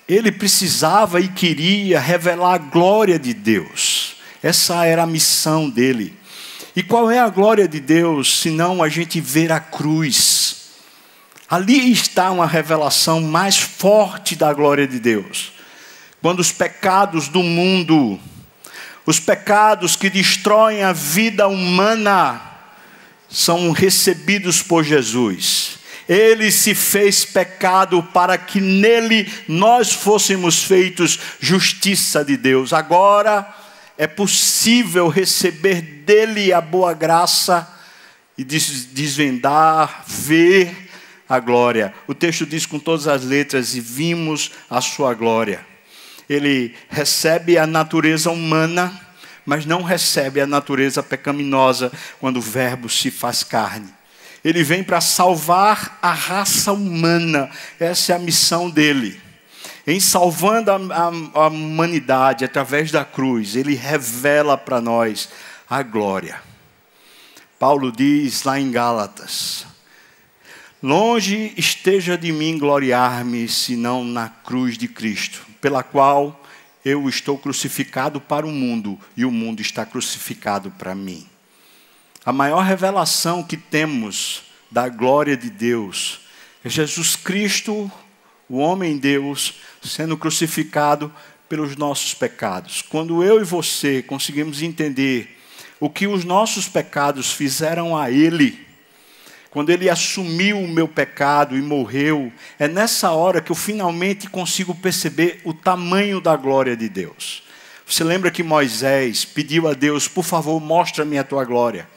Ele 0.08 0.30
precisava 0.30 1.20
e 1.20 1.28
queria 1.28 1.98
revelar 1.98 2.54
a 2.54 2.58
glória 2.58 3.18
de 3.18 3.34
Deus. 3.34 3.95
Essa 4.42 4.84
era 4.84 5.02
a 5.02 5.06
missão 5.06 5.68
dele. 5.68 6.16
E 6.74 6.82
qual 6.82 7.10
é 7.10 7.18
a 7.18 7.28
glória 7.28 7.66
de 7.66 7.80
Deus, 7.80 8.40
senão 8.40 8.82
a 8.82 8.88
gente 8.88 9.20
ver 9.20 9.50
a 9.50 9.58
cruz? 9.58 10.56
Ali 11.48 11.92
está 11.92 12.30
uma 12.30 12.46
revelação 12.46 13.20
mais 13.20 13.56
forte 13.56 14.36
da 14.36 14.52
glória 14.52 14.86
de 14.86 14.98
Deus. 14.98 15.52
Quando 16.20 16.40
os 16.40 16.52
pecados 16.52 17.28
do 17.28 17.42
mundo, 17.42 18.18
os 19.06 19.20
pecados 19.20 19.94
que 19.96 20.10
destroem 20.10 20.82
a 20.82 20.92
vida 20.92 21.46
humana, 21.46 22.40
são 23.28 23.70
recebidos 23.70 24.60
por 24.60 24.84
Jesus. 24.84 25.78
Ele 26.08 26.52
se 26.52 26.74
fez 26.74 27.24
pecado 27.24 28.02
para 28.02 28.36
que 28.38 28.60
nele 28.60 29.30
nós 29.48 29.92
fôssemos 29.92 30.62
feitos 30.62 31.18
justiça 31.40 32.24
de 32.24 32.36
Deus. 32.36 32.72
Agora 32.72 33.46
é 33.98 34.06
possível 34.06 35.08
receber 35.08 35.80
dele 35.80 36.52
a 36.52 36.60
boa 36.60 36.92
graça 36.92 37.66
e 38.36 38.44
desvendar, 38.44 40.04
ver 40.06 40.88
a 41.28 41.38
glória. 41.40 41.94
O 42.06 42.14
texto 42.14 42.46
diz 42.46 42.66
com 42.66 42.78
todas 42.78 43.08
as 43.08 43.24
letras: 43.24 43.74
e 43.74 43.80
vimos 43.80 44.52
a 44.68 44.80
sua 44.80 45.14
glória. 45.14 45.64
Ele 46.28 46.74
recebe 46.88 47.56
a 47.56 47.66
natureza 47.66 48.30
humana, 48.30 49.00
mas 49.44 49.64
não 49.64 49.82
recebe 49.82 50.40
a 50.40 50.46
natureza 50.46 51.02
pecaminosa 51.02 51.92
quando 52.20 52.38
o 52.38 52.42
Verbo 52.42 52.88
se 52.88 53.10
faz 53.10 53.44
carne. 53.44 53.94
Ele 54.44 54.62
vem 54.62 54.84
para 54.84 55.00
salvar 55.00 55.98
a 56.02 56.12
raça 56.12 56.72
humana, 56.72 57.50
essa 57.80 58.12
é 58.12 58.16
a 58.16 58.18
missão 58.18 58.68
dele. 58.70 59.25
Em 59.86 60.00
salvando 60.00 60.70
a, 60.72 60.76
a, 60.76 61.44
a 61.44 61.46
humanidade 61.48 62.44
através 62.44 62.90
da 62.90 63.04
cruz, 63.04 63.54
ele 63.54 63.74
revela 63.74 64.58
para 64.58 64.80
nós 64.80 65.28
a 65.70 65.82
glória. 65.82 66.42
Paulo 67.58 67.92
diz 67.92 68.42
lá 68.42 68.58
em 68.58 68.72
Gálatas: 68.72 69.64
Longe 70.82 71.54
esteja 71.56 72.18
de 72.18 72.32
mim 72.32 72.58
gloriar-me, 72.58 73.48
senão 73.48 74.04
na 74.04 74.28
cruz 74.28 74.76
de 74.76 74.88
Cristo, 74.88 75.46
pela 75.60 75.82
qual 75.82 76.44
eu 76.84 77.08
estou 77.08 77.38
crucificado 77.38 78.20
para 78.20 78.46
o 78.46 78.50
mundo 78.50 78.98
e 79.16 79.24
o 79.24 79.30
mundo 79.30 79.60
está 79.60 79.86
crucificado 79.86 80.70
para 80.72 80.94
mim. 80.94 81.26
A 82.24 82.32
maior 82.32 82.62
revelação 82.64 83.42
que 83.42 83.56
temos 83.56 84.42
da 84.70 84.88
glória 84.88 85.36
de 85.36 85.48
Deus 85.48 86.20
é 86.64 86.68
Jesus 86.68 87.14
Cristo, 87.14 87.90
o 88.48 88.58
homem 88.58 88.96
Deus, 88.96 89.54
sendo 89.82 90.16
crucificado 90.16 91.12
pelos 91.48 91.76
nossos 91.76 92.14
pecados. 92.14 92.82
Quando 92.82 93.22
eu 93.22 93.40
e 93.40 93.44
você 93.44 94.02
conseguimos 94.02 94.62
entender 94.62 95.36
o 95.78 95.90
que 95.90 96.06
os 96.06 96.24
nossos 96.24 96.68
pecados 96.68 97.32
fizeram 97.32 97.96
a 97.96 98.10
Ele, 98.10 98.66
quando 99.56 99.70
ele 99.70 99.88
assumiu 99.88 100.58
o 100.58 100.68
meu 100.68 100.86
pecado 100.86 101.56
e 101.56 101.62
morreu, 101.62 102.30
é 102.58 102.68
nessa 102.68 103.12
hora 103.12 103.40
que 103.40 103.50
eu 103.50 103.56
finalmente 103.56 104.28
consigo 104.28 104.74
perceber 104.74 105.40
o 105.44 105.54
tamanho 105.54 106.20
da 106.20 106.36
glória 106.36 106.76
de 106.76 106.90
Deus. 106.90 107.42
Você 107.86 108.04
lembra 108.04 108.30
que 108.30 108.42
Moisés 108.42 109.24
pediu 109.24 109.66
a 109.66 109.72
Deus, 109.72 110.08
por 110.08 110.24
favor, 110.24 110.60
mostra-me 110.60 111.16
a 111.16 111.24
tua 111.24 111.42
glória. 111.42 111.88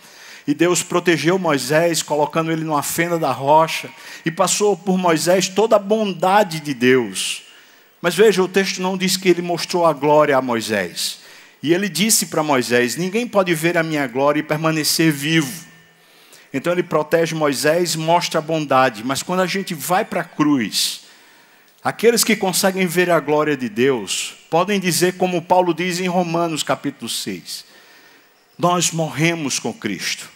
E 0.47 0.53
Deus 0.53 0.81
protegeu 0.81 1.37
Moisés, 1.37 2.01
colocando 2.01 2.51
ele 2.51 2.63
numa 2.63 2.83
fenda 2.83 3.19
da 3.19 3.31
rocha, 3.31 3.89
e 4.25 4.31
passou 4.31 4.75
por 4.75 4.97
Moisés 4.97 5.47
toda 5.47 5.75
a 5.75 5.79
bondade 5.79 6.59
de 6.59 6.73
Deus. 6.73 7.43
Mas 8.01 8.15
veja, 8.15 8.41
o 8.41 8.47
texto 8.47 8.81
não 8.81 8.97
diz 8.97 9.17
que 9.17 9.29
ele 9.29 9.41
mostrou 9.41 9.85
a 9.85 9.93
glória 9.93 10.35
a 10.37 10.41
Moisés. 10.41 11.19
E 11.61 11.73
ele 11.73 11.89
disse 11.89 12.27
para 12.27 12.41
Moisés: 12.41 12.95
Ninguém 12.95 13.27
pode 13.27 13.53
ver 13.53 13.77
a 13.77 13.83
minha 13.83 14.07
glória 14.07 14.39
e 14.39 14.43
permanecer 14.43 15.11
vivo. 15.11 15.67
Então 16.53 16.73
ele 16.73 16.83
protege 16.83 17.35
Moisés, 17.35 17.95
mostra 17.95 18.39
a 18.39 18.41
bondade. 18.41 19.03
Mas 19.03 19.21
quando 19.21 19.41
a 19.41 19.47
gente 19.47 19.73
vai 19.73 20.03
para 20.03 20.21
a 20.21 20.23
cruz, 20.23 21.01
aqueles 21.83 22.23
que 22.23 22.35
conseguem 22.35 22.87
ver 22.87 23.11
a 23.11 23.19
glória 23.19 23.55
de 23.55 23.69
Deus 23.69 24.35
podem 24.49 24.79
dizer, 24.79 25.13
como 25.15 25.41
Paulo 25.41 25.73
diz 25.73 25.99
em 25.99 26.07
Romanos 26.07 26.63
capítulo 26.63 27.07
6, 27.07 27.65
nós 28.59 28.91
morremos 28.91 29.57
com 29.57 29.73
Cristo. 29.73 30.29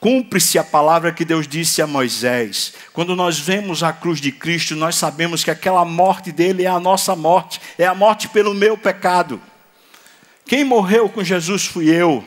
Cumpre-se 0.00 0.58
a 0.58 0.64
palavra 0.64 1.12
que 1.12 1.26
Deus 1.26 1.46
disse 1.46 1.82
a 1.82 1.86
Moisés. 1.86 2.72
Quando 2.94 3.14
nós 3.14 3.38
vemos 3.38 3.82
a 3.82 3.92
cruz 3.92 4.18
de 4.18 4.32
Cristo, 4.32 4.74
nós 4.74 4.96
sabemos 4.96 5.44
que 5.44 5.50
aquela 5.50 5.84
morte 5.84 6.32
dele 6.32 6.64
é 6.64 6.68
a 6.68 6.80
nossa 6.80 7.14
morte, 7.14 7.60
é 7.76 7.84
a 7.84 7.94
morte 7.94 8.26
pelo 8.30 8.54
meu 8.54 8.78
pecado. 8.78 9.38
Quem 10.46 10.64
morreu 10.64 11.10
com 11.10 11.22
Jesus 11.22 11.66
fui 11.66 11.90
eu 11.90 12.24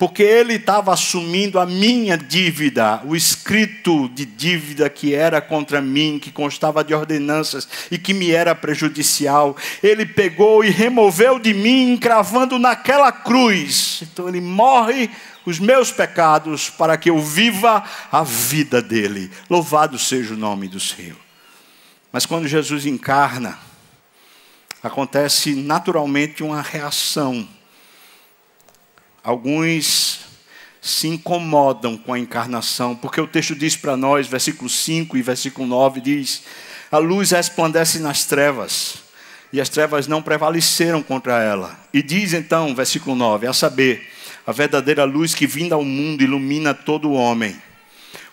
porque 0.00 0.22
ele 0.22 0.54
estava 0.54 0.94
assumindo 0.94 1.60
a 1.60 1.66
minha 1.66 2.16
dívida, 2.16 3.02
o 3.04 3.14
escrito 3.14 4.08
de 4.08 4.24
dívida 4.24 4.88
que 4.88 5.14
era 5.14 5.42
contra 5.42 5.78
mim, 5.78 6.18
que 6.18 6.32
constava 6.32 6.82
de 6.82 6.94
ordenanças 6.94 7.68
e 7.90 7.98
que 7.98 8.14
me 8.14 8.30
era 8.30 8.54
prejudicial. 8.54 9.54
Ele 9.82 10.06
pegou 10.06 10.64
e 10.64 10.70
removeu 10.70 11.38
de 11.38 11.52
mim, 11.52 11.92
encravando 11.92 12.58
naquela 12.58 13.12
cruz. 13.12 14.00
Então 14.00 14.26
ele 14.26 14.40
morre 14.40 15.10
os 15.44 15.58
meus 15.58 15.92
pecados 15.92 16.70
para 16.70 16.96
que 16.96 17.10
eu 17.10 17.20
viva 17.20 17.84
a 18.10 18.22
vida 18.22 18.80
dele. 18.80 19.30
Louvado 19.50 19.98
seja 19.98 20.32
o 20.32 20.38
nome 20.38 20.66
do 20.66 20.80
Senhor. 20.80 21.18
Mas 22.10 22.24
quando 22.24 22.48
Jesus 22.48 22.86
encarna, 22.86 23.58
acontece 24.82 25.54
naturalmente 25.54 26.42
uma 26.42 26.62
reação 26.62 27.46
Alguns 29.22 30.20
se 30.80 31.08
incomodam 31.08 31.96
com 31.96 32.12
a 32.12 32.18
encarnação, 32.18 32.96
porque 32.96 33.20
o 33.20 33.26
texto 33.26 33.54
diz 33.54 33.76
para 33.76 33.96
nós, 33.96 34.26
versículo 34.26 34.68
5 34.68 35.16
e 35.16 35.22
versículo 35.22 35.66
9 35.66 36.00
diz: 36.00 36.42
A 36.90 36.98
luz 36.98 37.30
resplandece 37.32 37.98
nas 37.98 38.24
trevas, 38.24 38.94
e 39.52 39.60
as 39.60 39.68
trevas 39.68 40.06
não 40.06 40.22
prevaleceram 40.22 41.02
contra 41.02 41.42
ela. 41.42 41.78
E 41.92 42.02
diz 42.02 42.32
então, 42.32 42.74
versículo 42.74 43.14
9, 43.14 43.46
a 43.46 43.52
saber, 43.52 44.08
a 44.46 44.52
verdadeira 44.52 45.04
luz 45.04 45.34
que 45.34 45.46
vinda 45.46 45.74
ao 45.74 45.84
mundo 45.84 46.22
ilumina 46.22 46.72
todo 46.72 47.10
o 47.10 47.14
homem. 47.14 47.60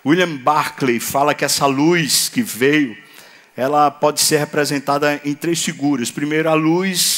William 0.05 0.37
Barclay 0.37 1.01
fala 1.01 1.33
que 1.33 1.43
essa 1.43 1.65
luz 1.65 2.29
que 2.29 2.41
veio, 2.41 2.97
ela 3.57 3.91
pode 3.91 4.21
ser 4.21 4.37
representada 4.37 5.19
em 5.25 5.33
três 5.33 5.61
figuras. 5.61 6.11
Primeiro, 6.11 6.49
a 6.49 6.53
luz 6.53 7.16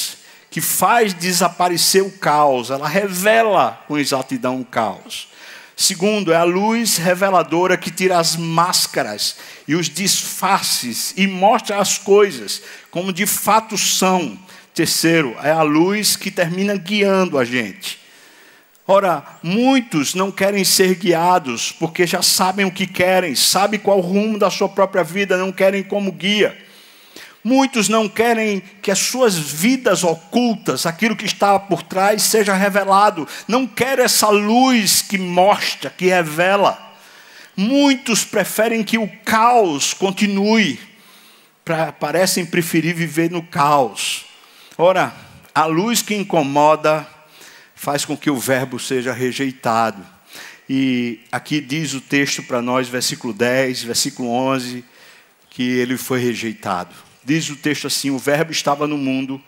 que 0.50 0.62
faz 0.62 1.14
desaparecer 1.14 2.04
o 2.04 2.12
caos, 2.12 2.72
ela 2.72 2.88
revela 2.88 3.84
com 3.88 3.98
exatidão 3.98 4.60
o 4.60 4.66
caos. 4.66 5.30
Segundo, 5.76 6.34
é 6.34 6.36
a 6.36 6.44
luz 6.44 6.98
reveladora 6.98 7.78
que 7.78 7.90
tira 7.90 8.20
as 8.20 8.36
máscaras 8.36 9.38
e 9.66 9.76
os 9.76 9.90
disfarces 9.90 11.14
e 11.16 11.26
mostra 11.26 11.78
as 11.78 11.98
coisas 11.98 12.62
como 12.92 13.14
de 13.14 13.26
fato 13.26 13.78
são. 13.78 14.38
Terceiro, 14.74 15.38
é 15.42 15.52
a 15.52 15.62
luz 15.62 16.18
que 16.18 16.32
termina 16.32 16.76
guiando 16.76 17.38
a 17.38 17.46
gente. 17.46 18.00
Ora, 18.86 19.24
muitos 19.44 20.16
não 20.16 20.32
querem 20.32 20.66
ser 20.66 20.96
guiados 20.96 21.72
porque 21.72 22.06
já 22.06 22.22
sabem 22.22 22.66
o 22.66 22.72
que 22.72 22.88
querem, 22.88 23.36
sabem 23.36 23.80
qual 23.80 24.00
o 24.00 24.02
rumo 24.02 24.38
da 24.38 24.50
sua 24.50 24.68
própria 24.68 25.04
vida, 25.04 25.38
não 25.38 25.52
querem 25.52 25.84
como 25.84 26.12
guia. 26.12 26.58
Muitos 27.43 27.88
não 27.88 28.10
querem 28.10 28.62
que 28.82 28.91
as 28.91 28.99
suas 28.99 29.38
vidas 29.38 30.04
ocultas, 30.04 30.86
aquilo 30.86 31.15
que 31.15 31.25
está 31.25 31.58
por 31.58 31.82
trás, 31.84 32.23
seja 32.23 32.54
revelado. 32.54 33.28
Não 33.47 33.65
querem 33.65 34.04
essa 34.04 34.30
luz 34.30 35.02
que 35.02 35.17
mostra, 35.17 35.89
que 35.89 36.08
revela. 36.08 36.78
Muitos 37.56 38.25
preferem 38.25 38.84
que 38.84 38.97
o 38.97 39.08
caos 39.23 39.93
continue. 39.93 40.80
Parecem 41.99 42.45
preferir 42.45 42.95
viver 42.95 43.32
no 43.32 43.43
caos. 43.43 44.25
Ora, 44.78 45.13
a 45.54 45.65
luz 45.65 46.02
que 46.02 46.15
incomoda 46.15 47.08
faz 47.75 48.04
com 48.04 48.17
que 48.17 48.30
o 48.30 48.38
verbo 48.38 48.80
seja 48.80 49.13
rejeitado. 49.13 50.06
E 50.69 51.21
aqui 51.32 51.62
diz 51.62 51.93
o 51.93 52.02
texto 52.02 52.43
para 52.43 52.62
nós, 52.62 52.88
versículo 52.88 53.34
10, 53.34 53.84
versículo 53.84 54.30
11, 54.30 54.84
que 55.49 55.63
ele 55.63 55.97
foi 55.97 56.19
rejeitado. 56.19 57.09
Diz 57.30 57.48
o 57.52 57.56
texto 57.56 57.86
assim: 57.86 58.10
o 58.10 58.18
Verbo 58.18 58.52
estava 58.52 58.88
no 58.88 58.98
mundo, 58.98 59.39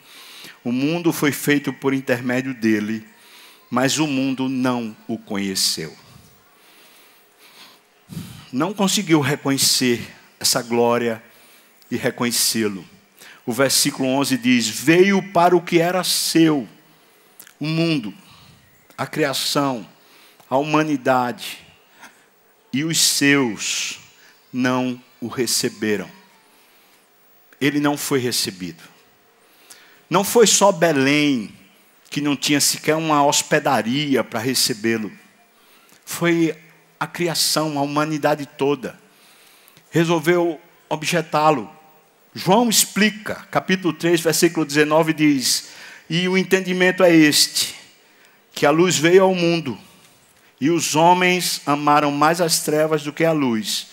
o 0.63 0.71
mundo 0.71 1.11
foi 1.11 1.31
feito 1.31 1.73
por 1.73 1.95
intermédio 1.95 2.53
dele, 2.53 3.03
mas 3.71 3.97
o 3.97 4.05
mundo 4.05 4.47
não 4.47 4.95
o 5.07 5.17
conheceu. 5.17 5.91
Não 8.53 8.71
conseguiu 8.71 9.19
reconhecer 9.19 10.07
essa 10.39 10.61
glória 10.61 11.23
e 11.89 11.95
reconhecê-lo. 11.95 12.85
O 13.47 13.51
versículo 13.51 14.07
11 14.09 14.37
diz: 14.37 14.69
Veio 14.69 15.19
para 15.33 15.55
o 15.55 15.61
que 15.61 15.79
era 15.79 16.03
seu, 16.03 16.69
o 17.59 17.65
mundo, 17.65 18.13
a 18.95 19.07
criação, 19.07 19.89
a 20.47 20.55
humanidade, 20.55 21.57
e 22.71 22.83
os 22.83 22.99
seus 22.99 23.97
não 24.53 25.03
o 25.19 25.27
receberam 25.27 26.20
ele 27.61 27.79
não 27.79 27.95
foi 27.95 28.19
recebido. 28.19 28.83
Não 30.09 30.23
foi 30.23 30.47
só 30.47 30.71
Belém, 30.71 31.53
que 32.09 32.19
não 32.19 32.35
tinha 32.35 32.59
sequer 32.59 32.95
uma 32.95 33.23
hospedaria 33.23 34.23
para 34.23 34.39
recebê-lo. 34.39 35.11
Foi 36.03 36.57
a 36.99 37.05
criação, 37.05 37.77
a 37.77 37.83
humanidade 37.83 38.45
toda. 38.45 38.99
Resolveu 39.91 40.59
objetá-lo. 40.89 41.69
João 42.33 42.69
explica, 42.69 43.35
capítulo 43.51 43.93
3, 43.93 44.19
versículo 44.19 44.65
19 44.65 45.13
diz: 45.13 45.69
E 46.09 46.27
o 46.27 46.37
entendimento 46.37 47.03
é 47.03 47.15
este, 47.15 47.75
que 48.53 48.65
a 48.65 48.71
luz 48.71 48.97
veio 48.97 49.23
ao 49.23 49.35
mundo, 49.35 49.77
e 50.59 50.69
os 50.69 50.95
homens 50.95 51.61
amaram 51.65 52.11
mais 52.11 52.41
as 52.41 52.61
trevas 52.61 53.03
do 53.03 53.13
que 53.13 53.23
a 53.23 53.31
luz. 53.31 53.87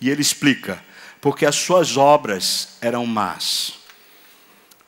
E 0.00 0.10
ele 0.10 0.22
explica: 0.22 0.82
porque 1.26 1.44
as 1.44 1.56
suas 1.56 1.96
obras 1.96 2.76
eram 2.80 3.04
más. 3.04 3.80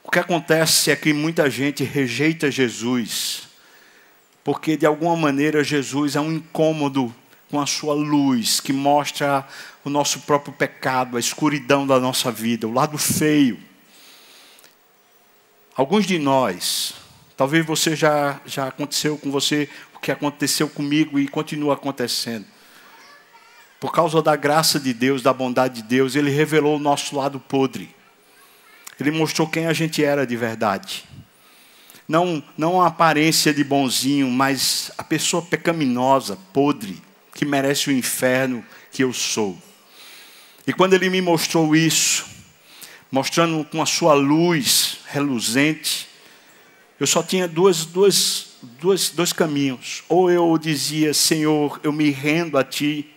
O 0.04 0.08
que 0.08 0.20
acontece 0.20 0.88
é 0.88 0.94
que 0.94 1.12
muita 1.12 1.50
gente 1.50 1.82
rejeita 1.82 2.48
Jesus, 2.48 3.48
porque 4.44 4.76
de 4.76 4.86
alguma 4.86 5.16
maneira 5.16 5.64
Jesus 5.64 6.14
é 6.14 6.20
um 6.20 6.30
incômodo 6.30 7.12
com 7.50 7.60
a 7.60 7.66
sua 7.66 7.92
luz, 7.92 8.60
que 8.60 8.72
mostra 8.72 9.48
o 9.84 9.90
nosso 9.90 10.20
próprio 10.20 10.52
pecado, 10.52 11.16
a 11.16 11.20
escuridão 11.20 11.84
da 11.84 11.98
nossa 11.98 12.30
vida, 12.30 12.68
o 12.68 12.72
lado 12.72 12.96
feio. 12.96 13.58
Alguns 15.74 16.06
de 16.06 16.20
nós, 16.20 16.94
talvez 17.36 17.66
você 17.66 17.96
já, 17.96 18.40
já 18.46 18.68
aconteceu 18.68 19.18
com 19.18 19.28
você 19.32 19.68
o 19.92 19.98
que 19.98 20.12
aconteceu 20.12 20.68
comigo 20.68 21.18
e 21.18 21.26
continua 21.26 21.74
acontecendo 21.74 22.46
por 23.80 23.92
causa 23.92 24.20
da 24.20 24.34
graça 24.34 24.80
de 24.80 24.92
Deus, 24.92 25.22
da 25.22 25.32
bondade 25.32 25.82
de 25.82 25.88
Deus, 25.88 26.16
Ele 26.16 26.30
revelou 26.30 26.76
o 26.76 26.80
nosso 26.80 27.16
lado 27.16 27.38
podre. 27.38 27.94
Ele 28.98 29.10
mostrou 29.10 29.48
quem 29.48 29.66
a 29.66 29.72
gente 29.72 30.02
era 30.02 30.26
de 30.26 30.36
verdade. 30.36 31.04
Não, 32.08 32.42
não 32.56 32.80
a 32.80 32.88
aparência 32.88 33.54
de 33.54 33.62
bonzinho, 33.62 34.28
mas 34.30 34.90
a 34.98 35.04
pessoa 35.04 35.42
pecaminosa, 35.42 36.36
podre, 36.52 37.00
que 37.34 37.44
merece 37.44 37.88
o 37.88 37.92
inferno 37.92 38.64
que 38.90 39.04
eu 39.04 39.12
sou. 39.12 39.56
E 40.66 40.72
quando 40.72 40.94
Ele 40.94 41.08
me 41.08 41.20
mostrou 41.20 41.76
isso, 41.76 42.26
mostrando 43.12 43.64
com 43.64 43.80
a 43.80 43.86
sua 43.86 44.14
luz 44.14 44.98
reluzente, 45.06 46.08
eu 46.98 47.06
só 47.06 47.22
tinha 47.22 47.46
duas, 47.46 47.84
duas, 47.84 48.56
duas, 48.80 49.10
dois 49.10 49.32
caminhos. 49.32 50.02
Ou 50.08 50.28
eu 50.30 50.58
dizia, 50.58 51.14
Senhor, 51.14 51.78
eu 51.84 51.92
me 51.92 52.10
rendo 52.10 52.58
a 52.58 52.64
Ti 52.64 53.08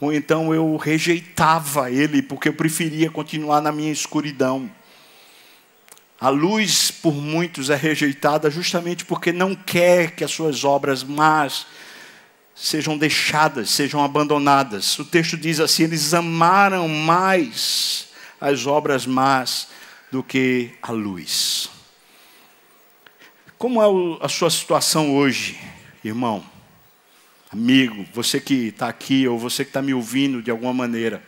ou 0.00 0.12
então 0.12 0.54
eu 0.54 0.76
rejeitava 0.76 1.90
ele 1.90 2.22
porque 2.22 2.48
eu 2.48 2.54
preferia 2.54 3.10
continuar 3.10 3.60
na 3.60 3.70
minha 3.70 3.92
escuridão. 3.92 4.70
A 6.18 6.28
luz, 6.28 6.90
por 6.90 7.14
muitos, 7.14 7.70
é 7.70 7.76
rejeitada 7.76 8.50
justamente 8.50 9.04
porque 9.04 9.32
não 9.32 9.54
quer 9.54 10.12
que 10.12 10.24
as 10.24 10.30
suas 10.30 10.64
obras 10.64 11.02
más 11.02 11.66
sejam 12.54 12.98
deixadas, 12.98 13.70
sejam 13.70 14.04
abandonadas. 14.04 14.98
O 14.98 15.04
texto 15.04 15.36
diz 15.36 15.60
assim: 15.60 15.84
eles 15.84 16.12
amaram 16.12 16.88
mais 16.88 18.08
as 18.40 18.66
obras 18.66 19.06
más 19.06 19.68
do 20.10 20.22
que 20.22 20.70
a 20.82 20.92
luz. 20.92 21.70
Como 23.56 23.82
é 23.82 24.24
a 24.24 24.28
sua 24.28 24.50
situação 24.50 25.14
hoje, 25.14 25.58
irmão, 26.02 26.44
amigo, 27.52 28.06
você 28.14 28.40
que 28.40 28.68
está 28.68 28.88
aqui 28.88 29.26
ou 29.26 29.38
você 29.38 29.64
que 29.64 29.70
está 29.70 29.82
me 29.82 29.92
ouvindo 29.92 30.40
de 30.40 30.50
alguma 30.50 30.72
maneira? 30.72 31.22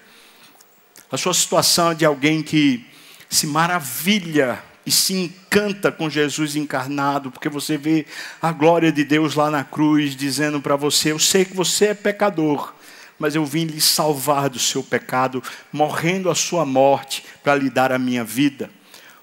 A 1.10 1.16
sua 1.16 1.34
situação 1.34 1.90
é 1.90 1.94
de 1.94 2.04
alguém 2.04 2.42
que 2.42 2.86
se 3.28 3.46
maravilha 3.46 4.62
e 4.86 4.90
se 4.90 5.14
encanta 5.14 5.90
com 5.90 6.08
Jesus 6.08 6.54
encarnado, 6.54 7.30
porque 7.30 7.48
você 7.48 7.76
vê 7.76 8.06
a 8.40 8.52
glória 8.52 8.92
de 8.92 9.04
Deus 9.04 9.34
lá 9.34 9.50
na 9.50 9.64
cruz 9.64 10.14
dizendo 10.14 10.60
para 10.60 10.76
você: 10.76 11.10
Eu 11.10 11.18
sei 11.18 11.44
que 11.44 11.56
você 11.56 11.86
é 11.86 11.94
pecador, 11.94 12.72
mas 13.18 13.34
eu 13.34 13.44
vim 13.44 13.64
lhe 13.64 13.80
salvar 13.80 14.48
do 14.48 14.58
seu 14.58 14.82
pecado, 14.82 15.42
morrendo 15.72 16.30
a 16.30 16.34
sua 16.34 16.64
morte 16.64 17.24
para 17.42 17.56
lhe 17.56 17.68
dar 17.68 17.90
a 17.92 17.98
minha 17.98 18.22
vida. 18.22 18.70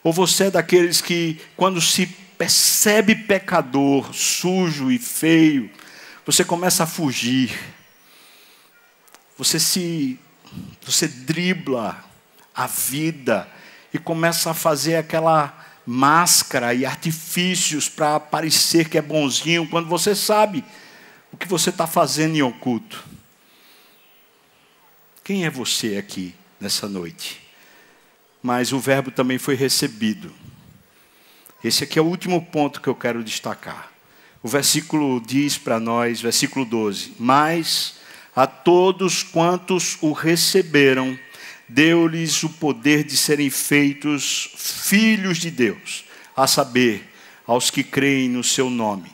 Ou 0.04 0.12
você 0.12 0.46
é 0.46 0.52
daqueles 0.52 1.02
que, 1.02 1.40
quando 1.56 1.82
se 1.82 2.08
percebe 2.38 3.16
pecador, 3.16 4.14
sujo 4.14 4.92
e 4.92 4.98
feio, 4.98 5.70
você 6.32 6.46
começa 6.46 6.84
a 6.84 6.88
fugir. 6.88 7.60
Você 9.36 9.60
se 9.60 10.20
você 10.84 11.08
dribla 11.08 12.06
a 12.54 12.68
vida 12.68 13.50
e 13.92 13.98
começa 13.98 14.52
a 14.52 14.54
fazer 14.54 14.98
aquela 14.98 15.52
máscara 15.88 16.72
e 16.76 16.86
artifícios 16.86 17.90
para 17.90 18.20
parecer 18.20 18.90
que 18.90 18.98
é 19.00 19.02
bonzinho, 19.02 19.68
quando 19.68 19.90
você 19.90 20.14
sabe 20.14 20.64
o 21.32 21.38
que 21.38 21.48
você 21.48 21.72
está 21.72 21.88
fazendo 21.88 22.36
em 22.36 22.44
oculto. 22.44 23.04
Quem 25.24 25.46
é 25.46 25.50
você 25.50 25.98
aqui 25.98 26.36
nessa 26.60 26.88
noite? 26.88 27.42
Mas 28.44 28.72
o 28.72 28.78
verbo 28.78 29.10
também 29.10 29.40
foi 29.40 29.56
recebido. 29.56 30.32
Esse 31.64 31.86
aqui 31.86 31.98
é 31.98 32.02
o 32.04 32.06
último 32.06 32.40
ponto 32.46 32.82
que 32.82 32.88
eu 32.88 32.94
quero 32.94 33.24
destacar. 33.24 33.99
O 34.42 34.48
versículo 34.48 35.22
diz 35.26 35.58
para 35.58 35.80
nós, 35.80 36.22
versículo 36.22 36.66
12: 36.66 37.14
Mas 37.20 37.96
a 38.36 38.48
todos 38.48 39.22
quantos 39.22 39.98
o 40.02 40.14
receberam, 40.14 41.18
deu-lhes 41.68 42.42
o 42.44 42.50
poder 42.50 43.04
de 43.04 43.18
serem 43.18 43.50
feitos 43.50 44.52
filhos 44.56 45.38
de 45.38 45.52
Deus, 45.52 46.06
a 46.36 46.48
saber, 46.48 47.06
aos 47.46 47.70
que 47.70 47.84
creem 47.84 48.30
no 48.30 48.44
seu 48.44 48.70
nome. 48.70 49.12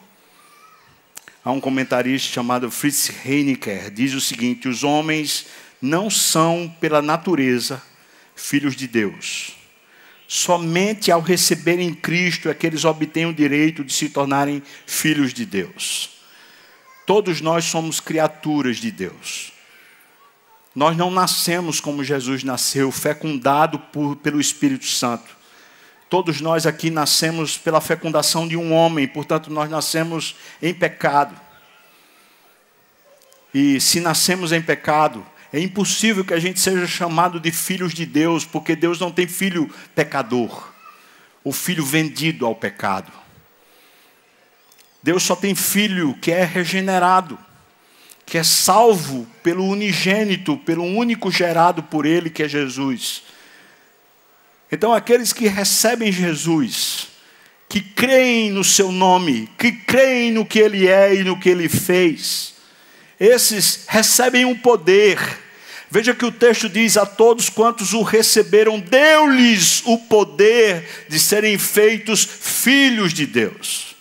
Há 1.43 1.51
um 1.51 1.59
comentarista 1.59 2.33
chamado 2.33 2.69
Fritz 2.69 3.11
Heinecker, 3.25 3.89
diz 3.89 4.13
o 4.13 4.21
seguinte: 4.21 4.67
os 4.67 4.83
homens 4.83 5.47
não 5.81 6.09
são, 6.09 6.73
pela 6.79 7.01
natureza, 7.01 7.81
filhos 8.35 8.75
de 8.75 8.87
Deus. 8.87 9.64
Somente 10.27 11.11
ao 11.11 11.21
receberem 11.21 11.93
Cristo 11.93 12.49
é 12.49 12.53
que 12.53 12.65
eles 12.65 12.83
obtêm 12.83 13.27
o 13.27 13.33
direito 13.33 13.83
de 13.83 13.93
se 13.93 14.09
tornarem 14.09 14.61
filhos 14.85 15.33
de 15.33 15.45
Deus. 15.45 16.09
Todos 17.05 17.41
nós 17.41 17.65
somos 17.65 17.99
criaturas 17.99 18.77
de 18.77 18.91
Deus. 18.91 19.53
Nós 20.73 20.97
não 20.97 21.11
nascemos 21.11 21.79
como 21.79 22.03
Jesus 22.03 22.43
nasceu, 22.43 22.91
fecundado 22.91 23.79
por, 23.79 24.15
pelo 24.17 24.41
Espírito 24.41 24.85
Santo. 24.85 25.35
Todos 26.09 26.41
nós 26.41 26.65
aqui 26.65 26.89
nascemos 26.89 27.57
pela 27.57 27.79
fecundação 27.79 28.47
de 28.47 28.57
um 28.57 28.73
homem, 28.73 29.07
portanto, 29.07 29.51
nós 29.51 29.69
nascemos 29.69 30.35
em 30.61 30.73
pecado. 30.73 31.39
E 33.53 33.79
se 33.79 33.99
nascemos 33.99 34.51
em 34.51 34.61
pecado, 34.61 35.25
é 35.57 35.61
impossível 35.61 36.25
que 36.25 36.33
a 36.33 36.39
gente 36.39 36.59
seja 36.59 36.87
chamado 36.87 37.39
de 37.39 37.51
filhos 37.51 37.93
de 37.93 38.05
Deus, 38.05 38.43
porque 38.45 38.75
Deus 38.75 38.99
não 38.99 39.11
tem 39.11 39.27
filho 39.27 39.69
pecador, 39.93 40.71
o 41.43 41.51
filho 41.51 41.85
vendido 41.85 42.45
ao 42.45 42.55
pecado. 42.55 43.11
Deus 45.01 45.23
só 45.23 45.35
tem 45.35 45.53
filho 45.55 46.13
que 46.21 46.31
é 46.31 46.43
regenerado 46.43 47.37
que 48.25 48.37
é 48.37 48.43
salvo 48.43 49.27
pelo 49.43 49.63
unigênito, 49.65 50.57
pelo 50.57 50.83
único 50.83 51.31
gerado 51.31 51.83
por 51.83 52.05
Ele, 52.05 52.29
que 52.29 52.43
é 52.43 52.49
Jesus. 52.49 53.21
Então, 54.71 54.91
aqueles 54.91 55.31
que 55.31 55.47
recebem 55.47 56.11
Jesus, 56.11 57.09
que 57.69 57.79
creem 57.79 58.49
no 58.51 58.63
seu 58.63 58.91
nome, 58.91 59.47
que 59.59 59.71
creem 59.71 60.31
no 60.31 60.45
que 60.45 60.57
Ele 60.57 60.87
é 60.87 61.13
e 61.13 61.23
no 61.23 61.39
que 61.39 61.49
Ele 61.49 61.69
fez, 61.69 62.55
esses 63.19 63.85
recebem 63.87 64.43
um 64.43 64.55
poder. 64.55 65.44
Veja 65.95 66.13
que 66.13 66.25
o 66.25 66.31
texto 66.31 66.67
diz: 66.67 66.97
a 66.97 67.05
todos 67.05 67.47
quantos 67.47 67.93
o 67.93 68.01
receberam, 68.01 68.81
deu-lhes 68.81 69.81
o 69.85 69.97
poder 69.97 71.05
de 71.07 71.17
serem 71.17 71.57
feitos 71.57 72.25
filhos 72.25 73.13
de 73.13 73.25
Deus. 73.25 73.95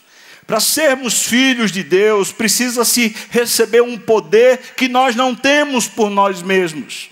Para 0.44 0.58
sermos 0.58 1.22
filhos 1.22 1.70
de 1.70 1.84
Deus, 1.84 2.32
precisa-se 2.32 3.14
receber 3.30 3.80
um 3.80 3.96
poder 3.96 4.58
que 4.76 4.88
nós 4.88 5.14
não 5.14 5.36
temos 5.36 5.86
por 5.86 6.10
nós 6.10 6.42
mesmos. 6.42 7.10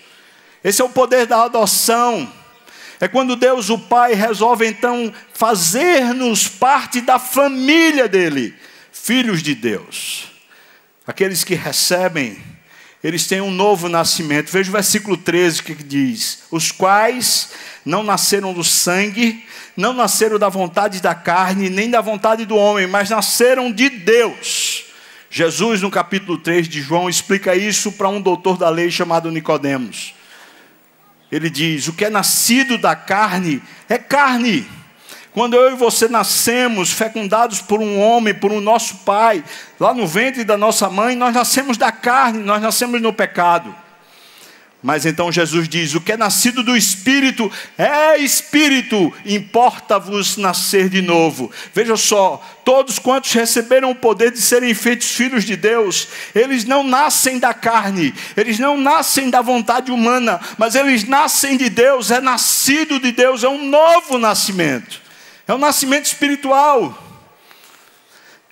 Esse 0.64 0.82
é 0.82 0.84
o 0.84 0.88
poder 0.88 1.26
da 1.26 1.44
adoção. 1.44 2.28
É 2.98 3.06
quando 3.06 3.36
Deus, 3.36 3.70
o 3.70 3.78
Pai, 3.78 4.14
resolve 4.14 4.66
então 4.66 5.14
fazer-nos 5.32 6.48
parte 6.48 7.00
da 7.00 7.20
família 7.20 8.08
dele, 8.08 8.52
filhos 8.90 9.44
de 9.44 9.54
Deus. 9.54 10.24
Aqueles 11.06 11.44
que 11.44 11.54
recebem, 11.54 12.36
eles 13.02 13.26
têm 13.26 13.40
um 13.40 13.50
novo 13.50 13.88
nascimento. 13.88 14.50
Veja 14.50 14.70
o 14.70 14.72
versículo 14.72 15.16
13 15.16 15.62
que 15.62 15.74
diz: 15.74 16.44
Os 16.50 16.70
quais 16.70 17.50
não 17.84 18.02
nasceram 18.02 18.52
do 18.52 18.62
sangue, 18.62 19.44
não 19.76 19.92
nasceram 19.92 20.38
da 20.38 20.48
vontade 20.48 21.00
da 21.00 21.14
carne, 21.14 21.68
nem 21.68 21.90
da 21.90 22.00
vontade 22.00 22.44
do 22.44 22.56
homem, 22.56 22.86
mas 22.86 23.10
nasceram 23.10 23.72
de 23.72 23.88
Deus. 23.88 24.84
Jesus, 25.28 25.80
no 25.80 25.90
capítulo 25.90 26.38
3 26.38 26.68
de 26.68 26.80
João, 26.80 27.08
explica 27.08 27.56
isso 27.56 27.90
para 27.92 28.08
um 28.08 28.20
doutor 28.20 28.56
da 28.58 28.68
lei 28.68 28.90
chamado 28.90 29.30
Nicodemos. 29.30 30.14
Ele 31.30 31.48
diz: 31.48 31.88
o 31.88 31.94
que 31.94 32.04
é 32.04 32.10
nascido 32.10 32.78
da 32.78 32.94
carne 32.94 33.62
é 33.88 33.98
carne. 33.98 34.68
Quando 35.34 35.56
eu 35.56 35.72
e 35.72 35.76
você 35.76 36.08
nascemos, 36.08 36.92
fecundados 36.92 37.60
por 37.60 37.80
um 37.80 37.98
homem, 37.98 38.34
por 38.34 38.52
um 38.52 38.60
nosso 38.60 38.96
pai, 38.98 39.42
lá 39.80 39.94
no 39.94 40.06
ventre 40.06 40.44
da 40.44 40.58
nossa 40.58 40.90
mãe, 40.90 41.16
nós 41.16 41.34
nascemos 41.34 41.78
da 41.78 41.90
carne, 41.90 42.42
nós 42.42 42.60
nascemos 42.60 43.00
no 43.00 43.12
pecado. 43.12 43.74
Mas 44.82 45.06
então 45.06 45.30
Jesus 45.30 45.68
diz: 45.68 45.94
o 45.94 46.00
que 46.00 46.12
é 46.12 46.16
nascido 46.16 46.62
do 46.62 46.76
Espírito 46.76 47.50
é 47.78 48.18
Espírito, 48.18 49.12
importa-vos 49.24 50.36
nascer 50.36 50.88
de 50.88 51.00
novo. 51.00 51.52
Veja 51.72 51.96
só, 51.96 52.42
todos 52.64 52.98
quantos 52.98 53.32
receberam 53.32 53.92
o 53.92 53.94
poder 53.94 54.32
de 54.32 54.40
serem 54.40 54.74
feitos 54.74 55.12
filhos 55.12 55.44
de 55.44 55.56
Deus, 55.56 56.08
eles 56.34 56.64
não 56.64 56.82
nascem 56.82 57.38
da 57.38 57.54
carne, 57.54 58.12
eles 58.36 58.58
não 58.58 58.76
nascem 58.76 59.30
da 59.30 59.40
vontade 59.40 59.92
humana, 59.92 60.40
mas 60.58 60.74
eles 60.74 61.04
nascem 61.04 61.56
de 61.56 61.70
Deus, 61.70 62.10
é 62.10 62.20
nascido 62.20 62.98
de 62.98 63.12
Deus, 63.12 63.44
é 63.44 63.48
um 63.48 63.68
novo 63.68 64.18
nascimento, 64.18 65.01
é 65.52 65.54
um 65.54 65.58
nascimento 65.58 66.06
espiritual. 66.06 66.96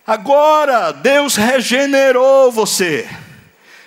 Agora, 0.07 0.93
Deus 0.93 1.37
regenerou 1.37 2.53
você 2.53 3.09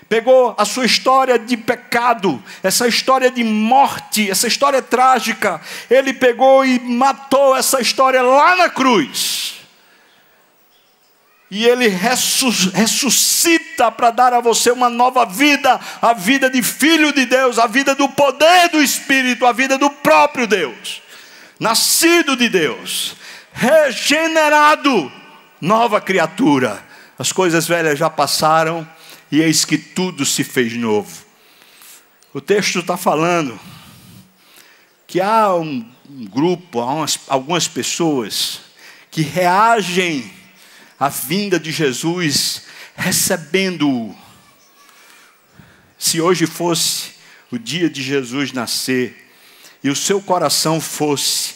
pegou 0.10 0.54
a 0.60 0.64
sua 0.64 0.86
história 0.86 1.40
de 1.40 1.58
pecado, 1.58 2.44
essa 2.62 2.88
história 2.88 3.32
de 3.32 3.44
morte, 3.44 4.30
essa 4.30 4.48
história 4.48 4.80
trágica, 4.80 5.60
ele 5.90 6.14
pegou 6.14 6.64
e 6.64 6.80
matou 6.80 7.56
essa 7.56 7.82
história 7.82 8.22
lá 8.22 8.56
na 8.56 8.70
cruz. 8.70 9.56
E 11.50 11.66
ele 11.66 11.88
ressuscita 11.88 13.92
para 13.92 14.12
dar 14.12 14.34
a 14.34 14.40
você 14.40 14.72
uma 14.72 14.90
nova 14.90 15.26
vida, 15.26 15.80
a 16.02 16.14
vida 16.14 16.48
de 16.48 16.64
filho 16.64 17.12
de 17.12 17.26
Deus, 17.26 17.60
a 17.60 17.66
vida 17.66 17.96
do 17.96 18.08
poder 18.10 18.70
do 18.70 18.84
Espírito, 18.84 19.48
a 19.48 19.52
vida 19.52 19.78
do 19.78 19.90
próprio 19.90 20.48
Deus, 20.48 21.03
nascido 21.60 22.36
de 22.36 22.50
Deus, 22.50 23.16
regenerado, 23.54 25.12
nova 25.62 26.02
criatura. 26.02 26.84
As 27.18 27.32
coisas 27.32 27.68
velhas 27.68 27.98
já 27.98 28.10
passaram 28.10 28.88
e 29.32 29.42
eis 29.42 29.66
que 29.66 29.78
tudo 29.78 30.26
se 30.26 30.44
fez 30.44 30.74
novo. 30.74 31.26
O 32.34 32.42
texto 32.42 32.80
está 32.80 32.98
falando 32.98 33.60
que 35.06 35.22
há 35.22 35.54
um, 35.54 35.88
grupo, 36.32 36.80
há 36.80 36.94
umas, 36.94 37.20
algumas 37.28 37.68
pessoas 37.68 38.62
que 39.12 39.22
reagem 39.22 40.32
à 41.00 41.10
vinda 41.10 41.60
de 41.60 41.72
Jesus 41.72 42.64
recebendo-o. 42.96 44.16
Se 45.98 46.20
hoje 46.20 46.46
fosse 46.46 47.12
o 47.52 47.58
dia 47.58 47.90
de 47.90 48.02
Jesus 48.02 48.52
nascer 48.52 49.23
e 49.84 49.90
o 49.90 49.96
seu 49.96 50.22
coração 50.22 50.80
fosse 50.80 51.56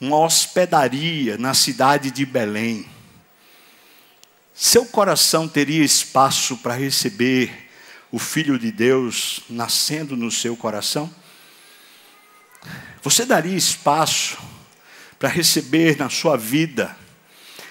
uma 0.00 0.18
hospedaria 0.18 1.36
na 1.36 1.54
cidade 1.54 2.10
de 2.10 2.24
Belém, 2.24 2.88
seu 4.54 4.84
coração 4.84 5.46
teria 5.46 5.84
espaço 5.84 6.56
para 6.56 6.74
receber 6.74 7.68
o 8.10 8.18
Filho 8.18 8.58
de 8.58 8.72
Deus 8.72 9.40
nascendo 9.48 10.16
no 10.16 10.30
seu 10.30 10.56
coração? 10.56 11.08
Você 13.02 13.24
daria 13.24 13.56
espaço 13.56 14.36
para 15.18 15.28
receber 15.28 15.96
na 15.96 16.10
sua 16.10 16.36
vida 16.36 16.96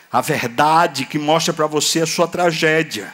a 0.09 0.21
verdade 0.21 1.05
que 1.05 1.19
mostra 1.19 1.53
para 1.53 1.67
você 1.67 2.01
a 2.01 2.07
sua 2.07 2.27
tragédia, 2.27 3.13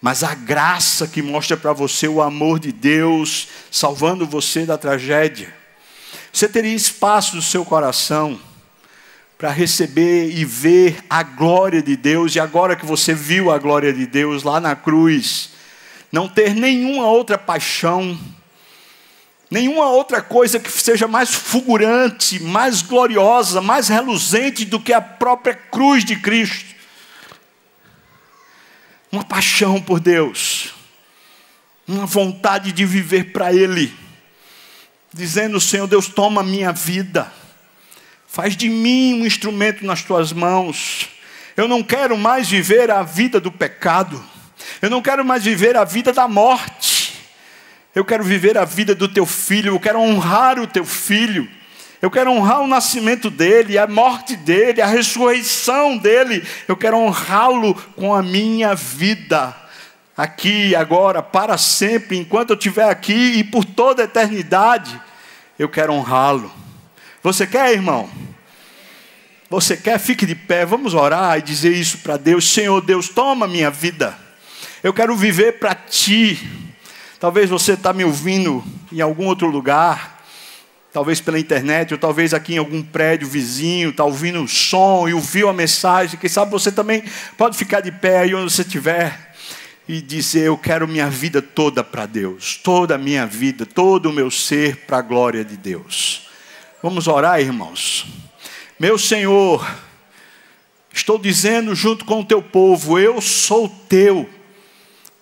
mas 0.00 0.24
a 0.24 0.34
graça 0.34 1.06
que 1.06 1.22
mostra 1.22 1.56
para 1.56 1.72
você 1.72 2.08
o 2.08 2.20
amor 2.20 2.58
de 2.58 2.72
Deus 2.72 3.48
salvando 3.70 4.26
você 4.26 4.66
da 4.66 4.76
tragédia. 4.76 5.54
Você 6.38 6.48
teria 6.48 6.72
espaço 6.72 7.34
no 7.34 7.42
seu 7.42 7.64
coração 7.64 8.40
para 9.36 9.50
receber 9.50 10.30
e 10.30 10.44
ver 10.44 11.02
a 11.10 11.20
glória 11.24 11.82
de 11.82 11.96
Deus, 11.96 12.36
e 12.36 12.38
agora 12.38 12.76
que 12.76 12.86
você 12.86 13.12
viu 13.12 13.50
a 13.50 13.58
glória 13.58 13.92
de 13.92 14.06
Deus 14.06 14.44
lá 14.44 14.60
na 14.60 14.76
cruz, 14.76 15.50
não 16.12 16.28
ter 16.28 16.54
nenhuma 16.54 17.08
outra 17.08 17.36
paixão, 17.36 18.16
nenhuma 19.50 19.90
outra 19.90 20.22
coisa 20.22 20.60
que 20.60 20.70
seja 20.70 21.08
mais 21.08 21.34
fulgurante, 21.34 22.40
mais 22.40 22.82
gloriosa, 22.82 23.60
mais 23.60 23.88
reluzente 23.88 24.64
do 24.64 24.78
que 24.78 24.92
a 24.92 25.00
própria 25.00 25.56
cruz 25.56 26.04
de 26.04 26.14
Cristo. 26.14 26.72
Uma 29.10 29.24
paixão 29.24 29.82
por 29.82 29.98
Deus, 29.98 30.72
uma 31.84 32.06
vontade 32.06 32.70
de 32.70 32.86
viver 32.86 33.32
para 33.32 33.52
Ele, 33.52 33.92
dizendo: 35.12 35.60
Senhor 35.60 35.86
Deus, 35.86 36.08
toma 36.08 36.42
minha 36.42 36.72
vida 36.72 37.30
Faz 38.28 38.54
de 38.54 38.68
mim 38.68 39.22
um 39.22 39.26
instrumento 39.26 39.84
nas 39.84 40.02
tuas 40.02 40.32
mãos. 40.34 41.08
Eu 41.56 41.66
não 41.66 41.82
quero 41.82 42.16
mais 42.16 42.48
viver 42.48 42.90
a 42.90 43.02
vida 43.02 43.40
do 43.40 43.50
pecado. 43.50 44.22
Eu 44.82 44.90
não 44.90 45.00
quero 45.00 45.24
mais 45.24 45.42
viver 45.42 45.76
a 45.76 45.82
vida 45.82 46.12
da 46.12 46.28
morte. 46.28 47.14
Eu 47.94 48.04
quero 48.04 48.22
viver 48.22 48.58
a 48.58 48.66
vida 48.66 48.94
do 48.94 49.08
teu 49.08 49.24
filho. 49.24 49.72
Eu 49.72 49.80
quero 49.80 49.98
honrar 49.98 50.60
o 50.60 50.66
teu 50.66 50.84
filho. 50.84 51.48
Eu 52.02 52.10
quero 52.10 52.30
honrar 52.30 52.60
o 52.60 52.68
nascimento 52.68 53.28
dele, 53.28 53.76
a 53.76 53.86
morte 53.88 54.36
dele, 54.36 54.82
a 54.82 54.86
ressurreição 54.86 55.96
dele. 55.96 56.46
Eu 56.68 56.76
quero 56.76 56.98
honrá-lo 56.98 57.74
com 57.96 58.14
a 58.14 58.22
minha 58.22 58.74
vida. 58.74 59.56
Aqui, 60.18 60.74
agora, 60.74 61.22
para 61.22 61.56
sempre, 61.56 62.18
enquanto 62.18 62.50
eu 62.50 62.56
estiver 62.56 62.90
aqui 62.90 63.34
e 63.36 63.44
por 63.44 63.64
toda 63.64 64.02
a 64.02 64.04
eternidade, 64.04 65.00
eu 65.56 65.68
quero 65.68 65.92
honrá-lo. 65.92 66.50
Você 67.22 67.46
quer, 67.46 67.72
irmão? 67.72 68.10
Você 69.48 69.76
quer? 69.76 69.96
Fique 70.00 70.26
de 70.26 70.34
pé, 70.34 70.66
vamos 70.66 70.92
orar 70.92 71.38
e 71.38 71.42
dizer 71.42 71.72
isso 71.72 71.98
para 71.98 72.16
Deus: 72.16 72.52
Senhor 72.52 72.80
Deus, 72.80 73.08
toma 73.08 73.46
minha 73.46 73.70
vida. 73.70 74.18
Eu 74.82 74.92
quero 74.92 75.14
viver 75.14 75.60
para 75.60 75.72
ti. 75.72 76.36
Talvez 77.20 77.48
você 77.48 77.74
está 77.74 77.92
me 77.92 78.02
ouvindo 78.02 78.64
em 78.90 79.00
algum 79.00 79.26
outro 79.26 79.46
lugar, 79.46 80.20
talvez 80.92 81.20
pela 81.20 81.38
internet, 81.38 81.94
ou 81.94 81.98
talvez 81.98 82.34
aqui 82.34 82.54
em 82.54 82.58
algum 82.58 82.82
prédio 82.82 83.28
vizinho, 83.28 83.90
está 83.90 84.02
ouvindo 84.02 84.42
o 84.42 84.48
som 84.48 85.08
e 85.08 85.14
ouviu 85.14 85.48
a 85.48 85.52
mensagem. 85.52 86.18
Quem 86.18 86.28
sabe 86.28 86.50
você 86.50 86.72
também 86.72 87.04
pode 87.36 87.56
ficar 87.56 87.80
de 87.80 87.92
pé 87.92 88.18
aí 88.18 88.34
onde 88.34 88.52
você 88.52 88.62
estiver 88.62 89.27
e 89.88 90.02
dizer: 90.02 90.46
Eu 90.46 90.58
quero 90.58 90.86
minha 90.86 91.08
vida 91.08 91.40
toda 91.40 91.82
para 91.82 92.04
Deus, 92.04 92.56
toda 92.62 92.96
a 92.96 92.98
minha 92.98 93.26
vida, 93.26 93.64
todo 93.64 94.10
o 94.10 94.12
meu 94.12 94.30
ser 94.30 94.84
para 94.86 94.98
a 94.98 95.02
glória 95.02 95.44
de 95.44 95.56
Deus. 95.56 96.28
Vamos 96.82 97.08
orar, 97.08 97.40
irmãos. 97.40 98.06
Meu 98.78 98.98
Senhor, 98.98 99.68
estou 100.92 101.18
dizendo 101.18 101.74
junto 101.74 102.04
com 102.04 102.20
o 102.20 102.24
teu 102.24 102.42
povo: 102.42 102.98
eu 102.98 103.20
sou 103.20 103.68
teu, 103.88 104.28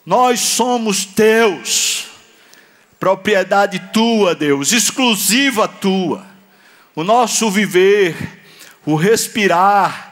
nós 0.05 0.41
somos 0.41 1.05
teus, 1.05 2.09
propriedade 2.99 3.79
tua, 3.93 4.35
Deus, 4.35 4.73
exclusiva 4.73 5.69
tua. 5.69 6.27
O 6.95 7.05
nosso 7.05 7.51
viver, 7.51 8.17
o 8.85 8.95
respirar, 8.97 10.06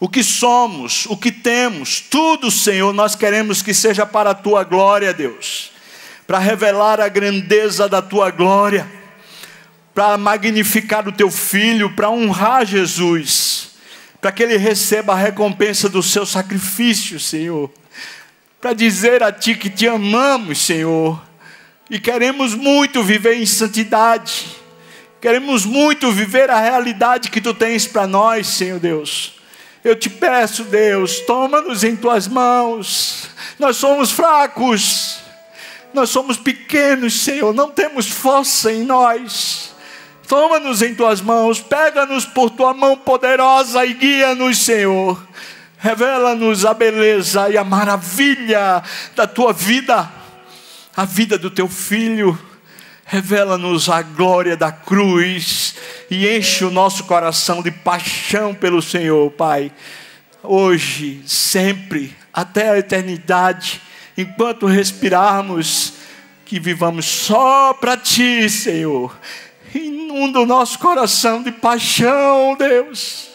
o 0.00 0.08
que 0.08 0.22
somos, 0.22 1.06
o 1.06 1.16
que 1.16 1.32
temos, 1.32 2.00
tudo, 2.00 2.50
Senhor, 2.50 2.92
nós 2.92 3.16
queremos 3.16 3.62
que 3.62 3.74
seja 3.74 4.06
para 4.06 4.30
a 4.30 4.34
tua 4.34 4.62
glória, 4.62 5.12
Deus, 5.12 5.72
para 6.26 6.38
revelar 6.38 7.00
a 7.00 7.08
grandeza 7.08 7.88
da 7.88 8.00
tua 8.00 8.30
glória. 8.30 8.98
Para 9.94 10.16
magnificar 10.16 11.08
o 11.08 11.12
teu 11.12 11.28
filho, 11.28 11.90
para 11.90 12.08
honrar 12.08 12.64
Jesus, 12.64 13.70
para 14.20 14.30
que 14.30 14.44
ele 14.44 14.56
receba 14.56 15.12
a 15.12 15.16
recompensa 15.16 15.88
do 15.88 16.04
seu 16.04 16.24
sacrifício, 16.24 17.18
Senhor, 17.18 17.68
para 18.60 18.72
dizer 18.72 19.24
a 19.24 19.32
ti 19.32 19.56
que 19.56 19.68
te 19.68 19.88
amamos, 19.88 20.58
Senhor, 20.58 21.20
e 21.90 21.98
queremos 21.98 22.54
muito 22.54 23.02
viver 23.02 23.38
em 23.38 23.46
santidade, 23.46 24.46
queremos 25.20 25.64
muito 25.64 26.12
viver 26.12 26.48
a 26.48 26.60
realidade 26.60 27.28
que 27.28 27.40
tu 27.40 27.52
tens 27.52 27.84
para 27.84 28.06
nós, 28.06 28.46
Senhor 28.46 28.78
Deus. 28.78 29.37
Eu 29.88 29.96
te 29.96 30.10
peço, 30.10 30.64
Deus, 30.64 31.20
toma-nos 31.20 31.82
em 31.82 31.96
tuas 31.96 32.28
mãos. 32.28 33.30
Nós 33.58 33.78
somos 33.78 34.10
fracos, 34.10 35.20
nós 35.94 36.10
somos 36.10 36.36
pequenos, 36.36 37.14
Senhor, 37.22 37.54
não 37.54 37.70
temos 37.70 38.06
força 38.06 38.70
em 38.70 38.84
nós. 38.84 39.74
Toma-nos 40.28 40.82
em 40.82 40.94
tuas 40.94 41.22
mãos, 41.22 41.62
pega-nos 41.62 42.26
por 42.26 42.50
tua 42.50 42.74
mão 42.74 42.98
poderosa 42.98 43.86
e 43.86 43.94
guia-nos, 43.94 44.58
Senhor. 44.58 45.26
Revela-nos 45.78 46.66
a 46.66 46.74
beleza 46.74 47.48
e 47.48 47.56
a 47.56 47.64
maravilha 47.64 48.82
da 49.16 49.26
tua 49.26 49.54
vida, 49.54 50.06
a 50.94 51.06
vida 51.06 51.38
do 51.38 51.50
teu 51.50 51.66
filho. 51.66 52.38
Revela-nos 53.10 53.88
a 53.88 54.02
glória 54.02 54.54
da 54.54 54.70
cruz 54.70 55.74
e 56.10 56.28
enche 56.28 56.62
o 56.62 56.70
nosso 56.70 57.04
coração 57.04 57.62
de 57.62 57.70
paixão 57.70 58.54
pelo 58.54 58.82
Senhor, 58.82 59.30
Pai. 59.30 59.72
Hoje, 60.42 61.22
sempre, 61.26 62.14
até 62.30 62.68
a 62.68 62.78
eternidade, 62.78 63.80
enquanto 64.14 64.66
respirarmos, 64.66 65.94
que 66.44 66.60
vivamos 66.60 67.06
só 67.06 67.72
para 67.72 67.96
Ti, 67.96 68.48
Senhor 68.50 69.18
Inunda 69.74 70.40
o 70.40 70.46
nosso 70.46 70.78
coração 70.78 71.42
de 71.42 71.52
paixão, 71.52 72.56
Deus. 72.58 73.28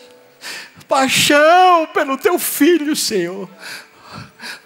Paixão 0.87 1.87
pelo 1.93 2.17
teu 2.17 2.37
filho, 2.39 2.95
Senhor. 2.95 3.49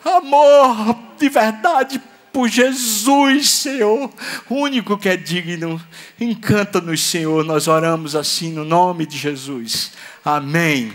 Amor 0.03 0.97
de 1.17 1.29
verdade 1.29 2.01
por 2.37 2.47
Jesus, 2.49 3.49
Senhor, 3.49 4.11
o 4.47 4.53
único 4.53 4.95
que 4.95 5.09
é 5.09 5.17
digno. 5.17 5.81
Encanta-nos, 6.21 7.01
Senhor. 7.01 7.43
Nós 7.43 7.67
oramos 7.67 8.15
assim 8.15 8.51
no 8.51 8.63
nome 8.63 9.07
de 9.07 9.17
Jesus. 9.17 9.93
Amém. 10.23 10.93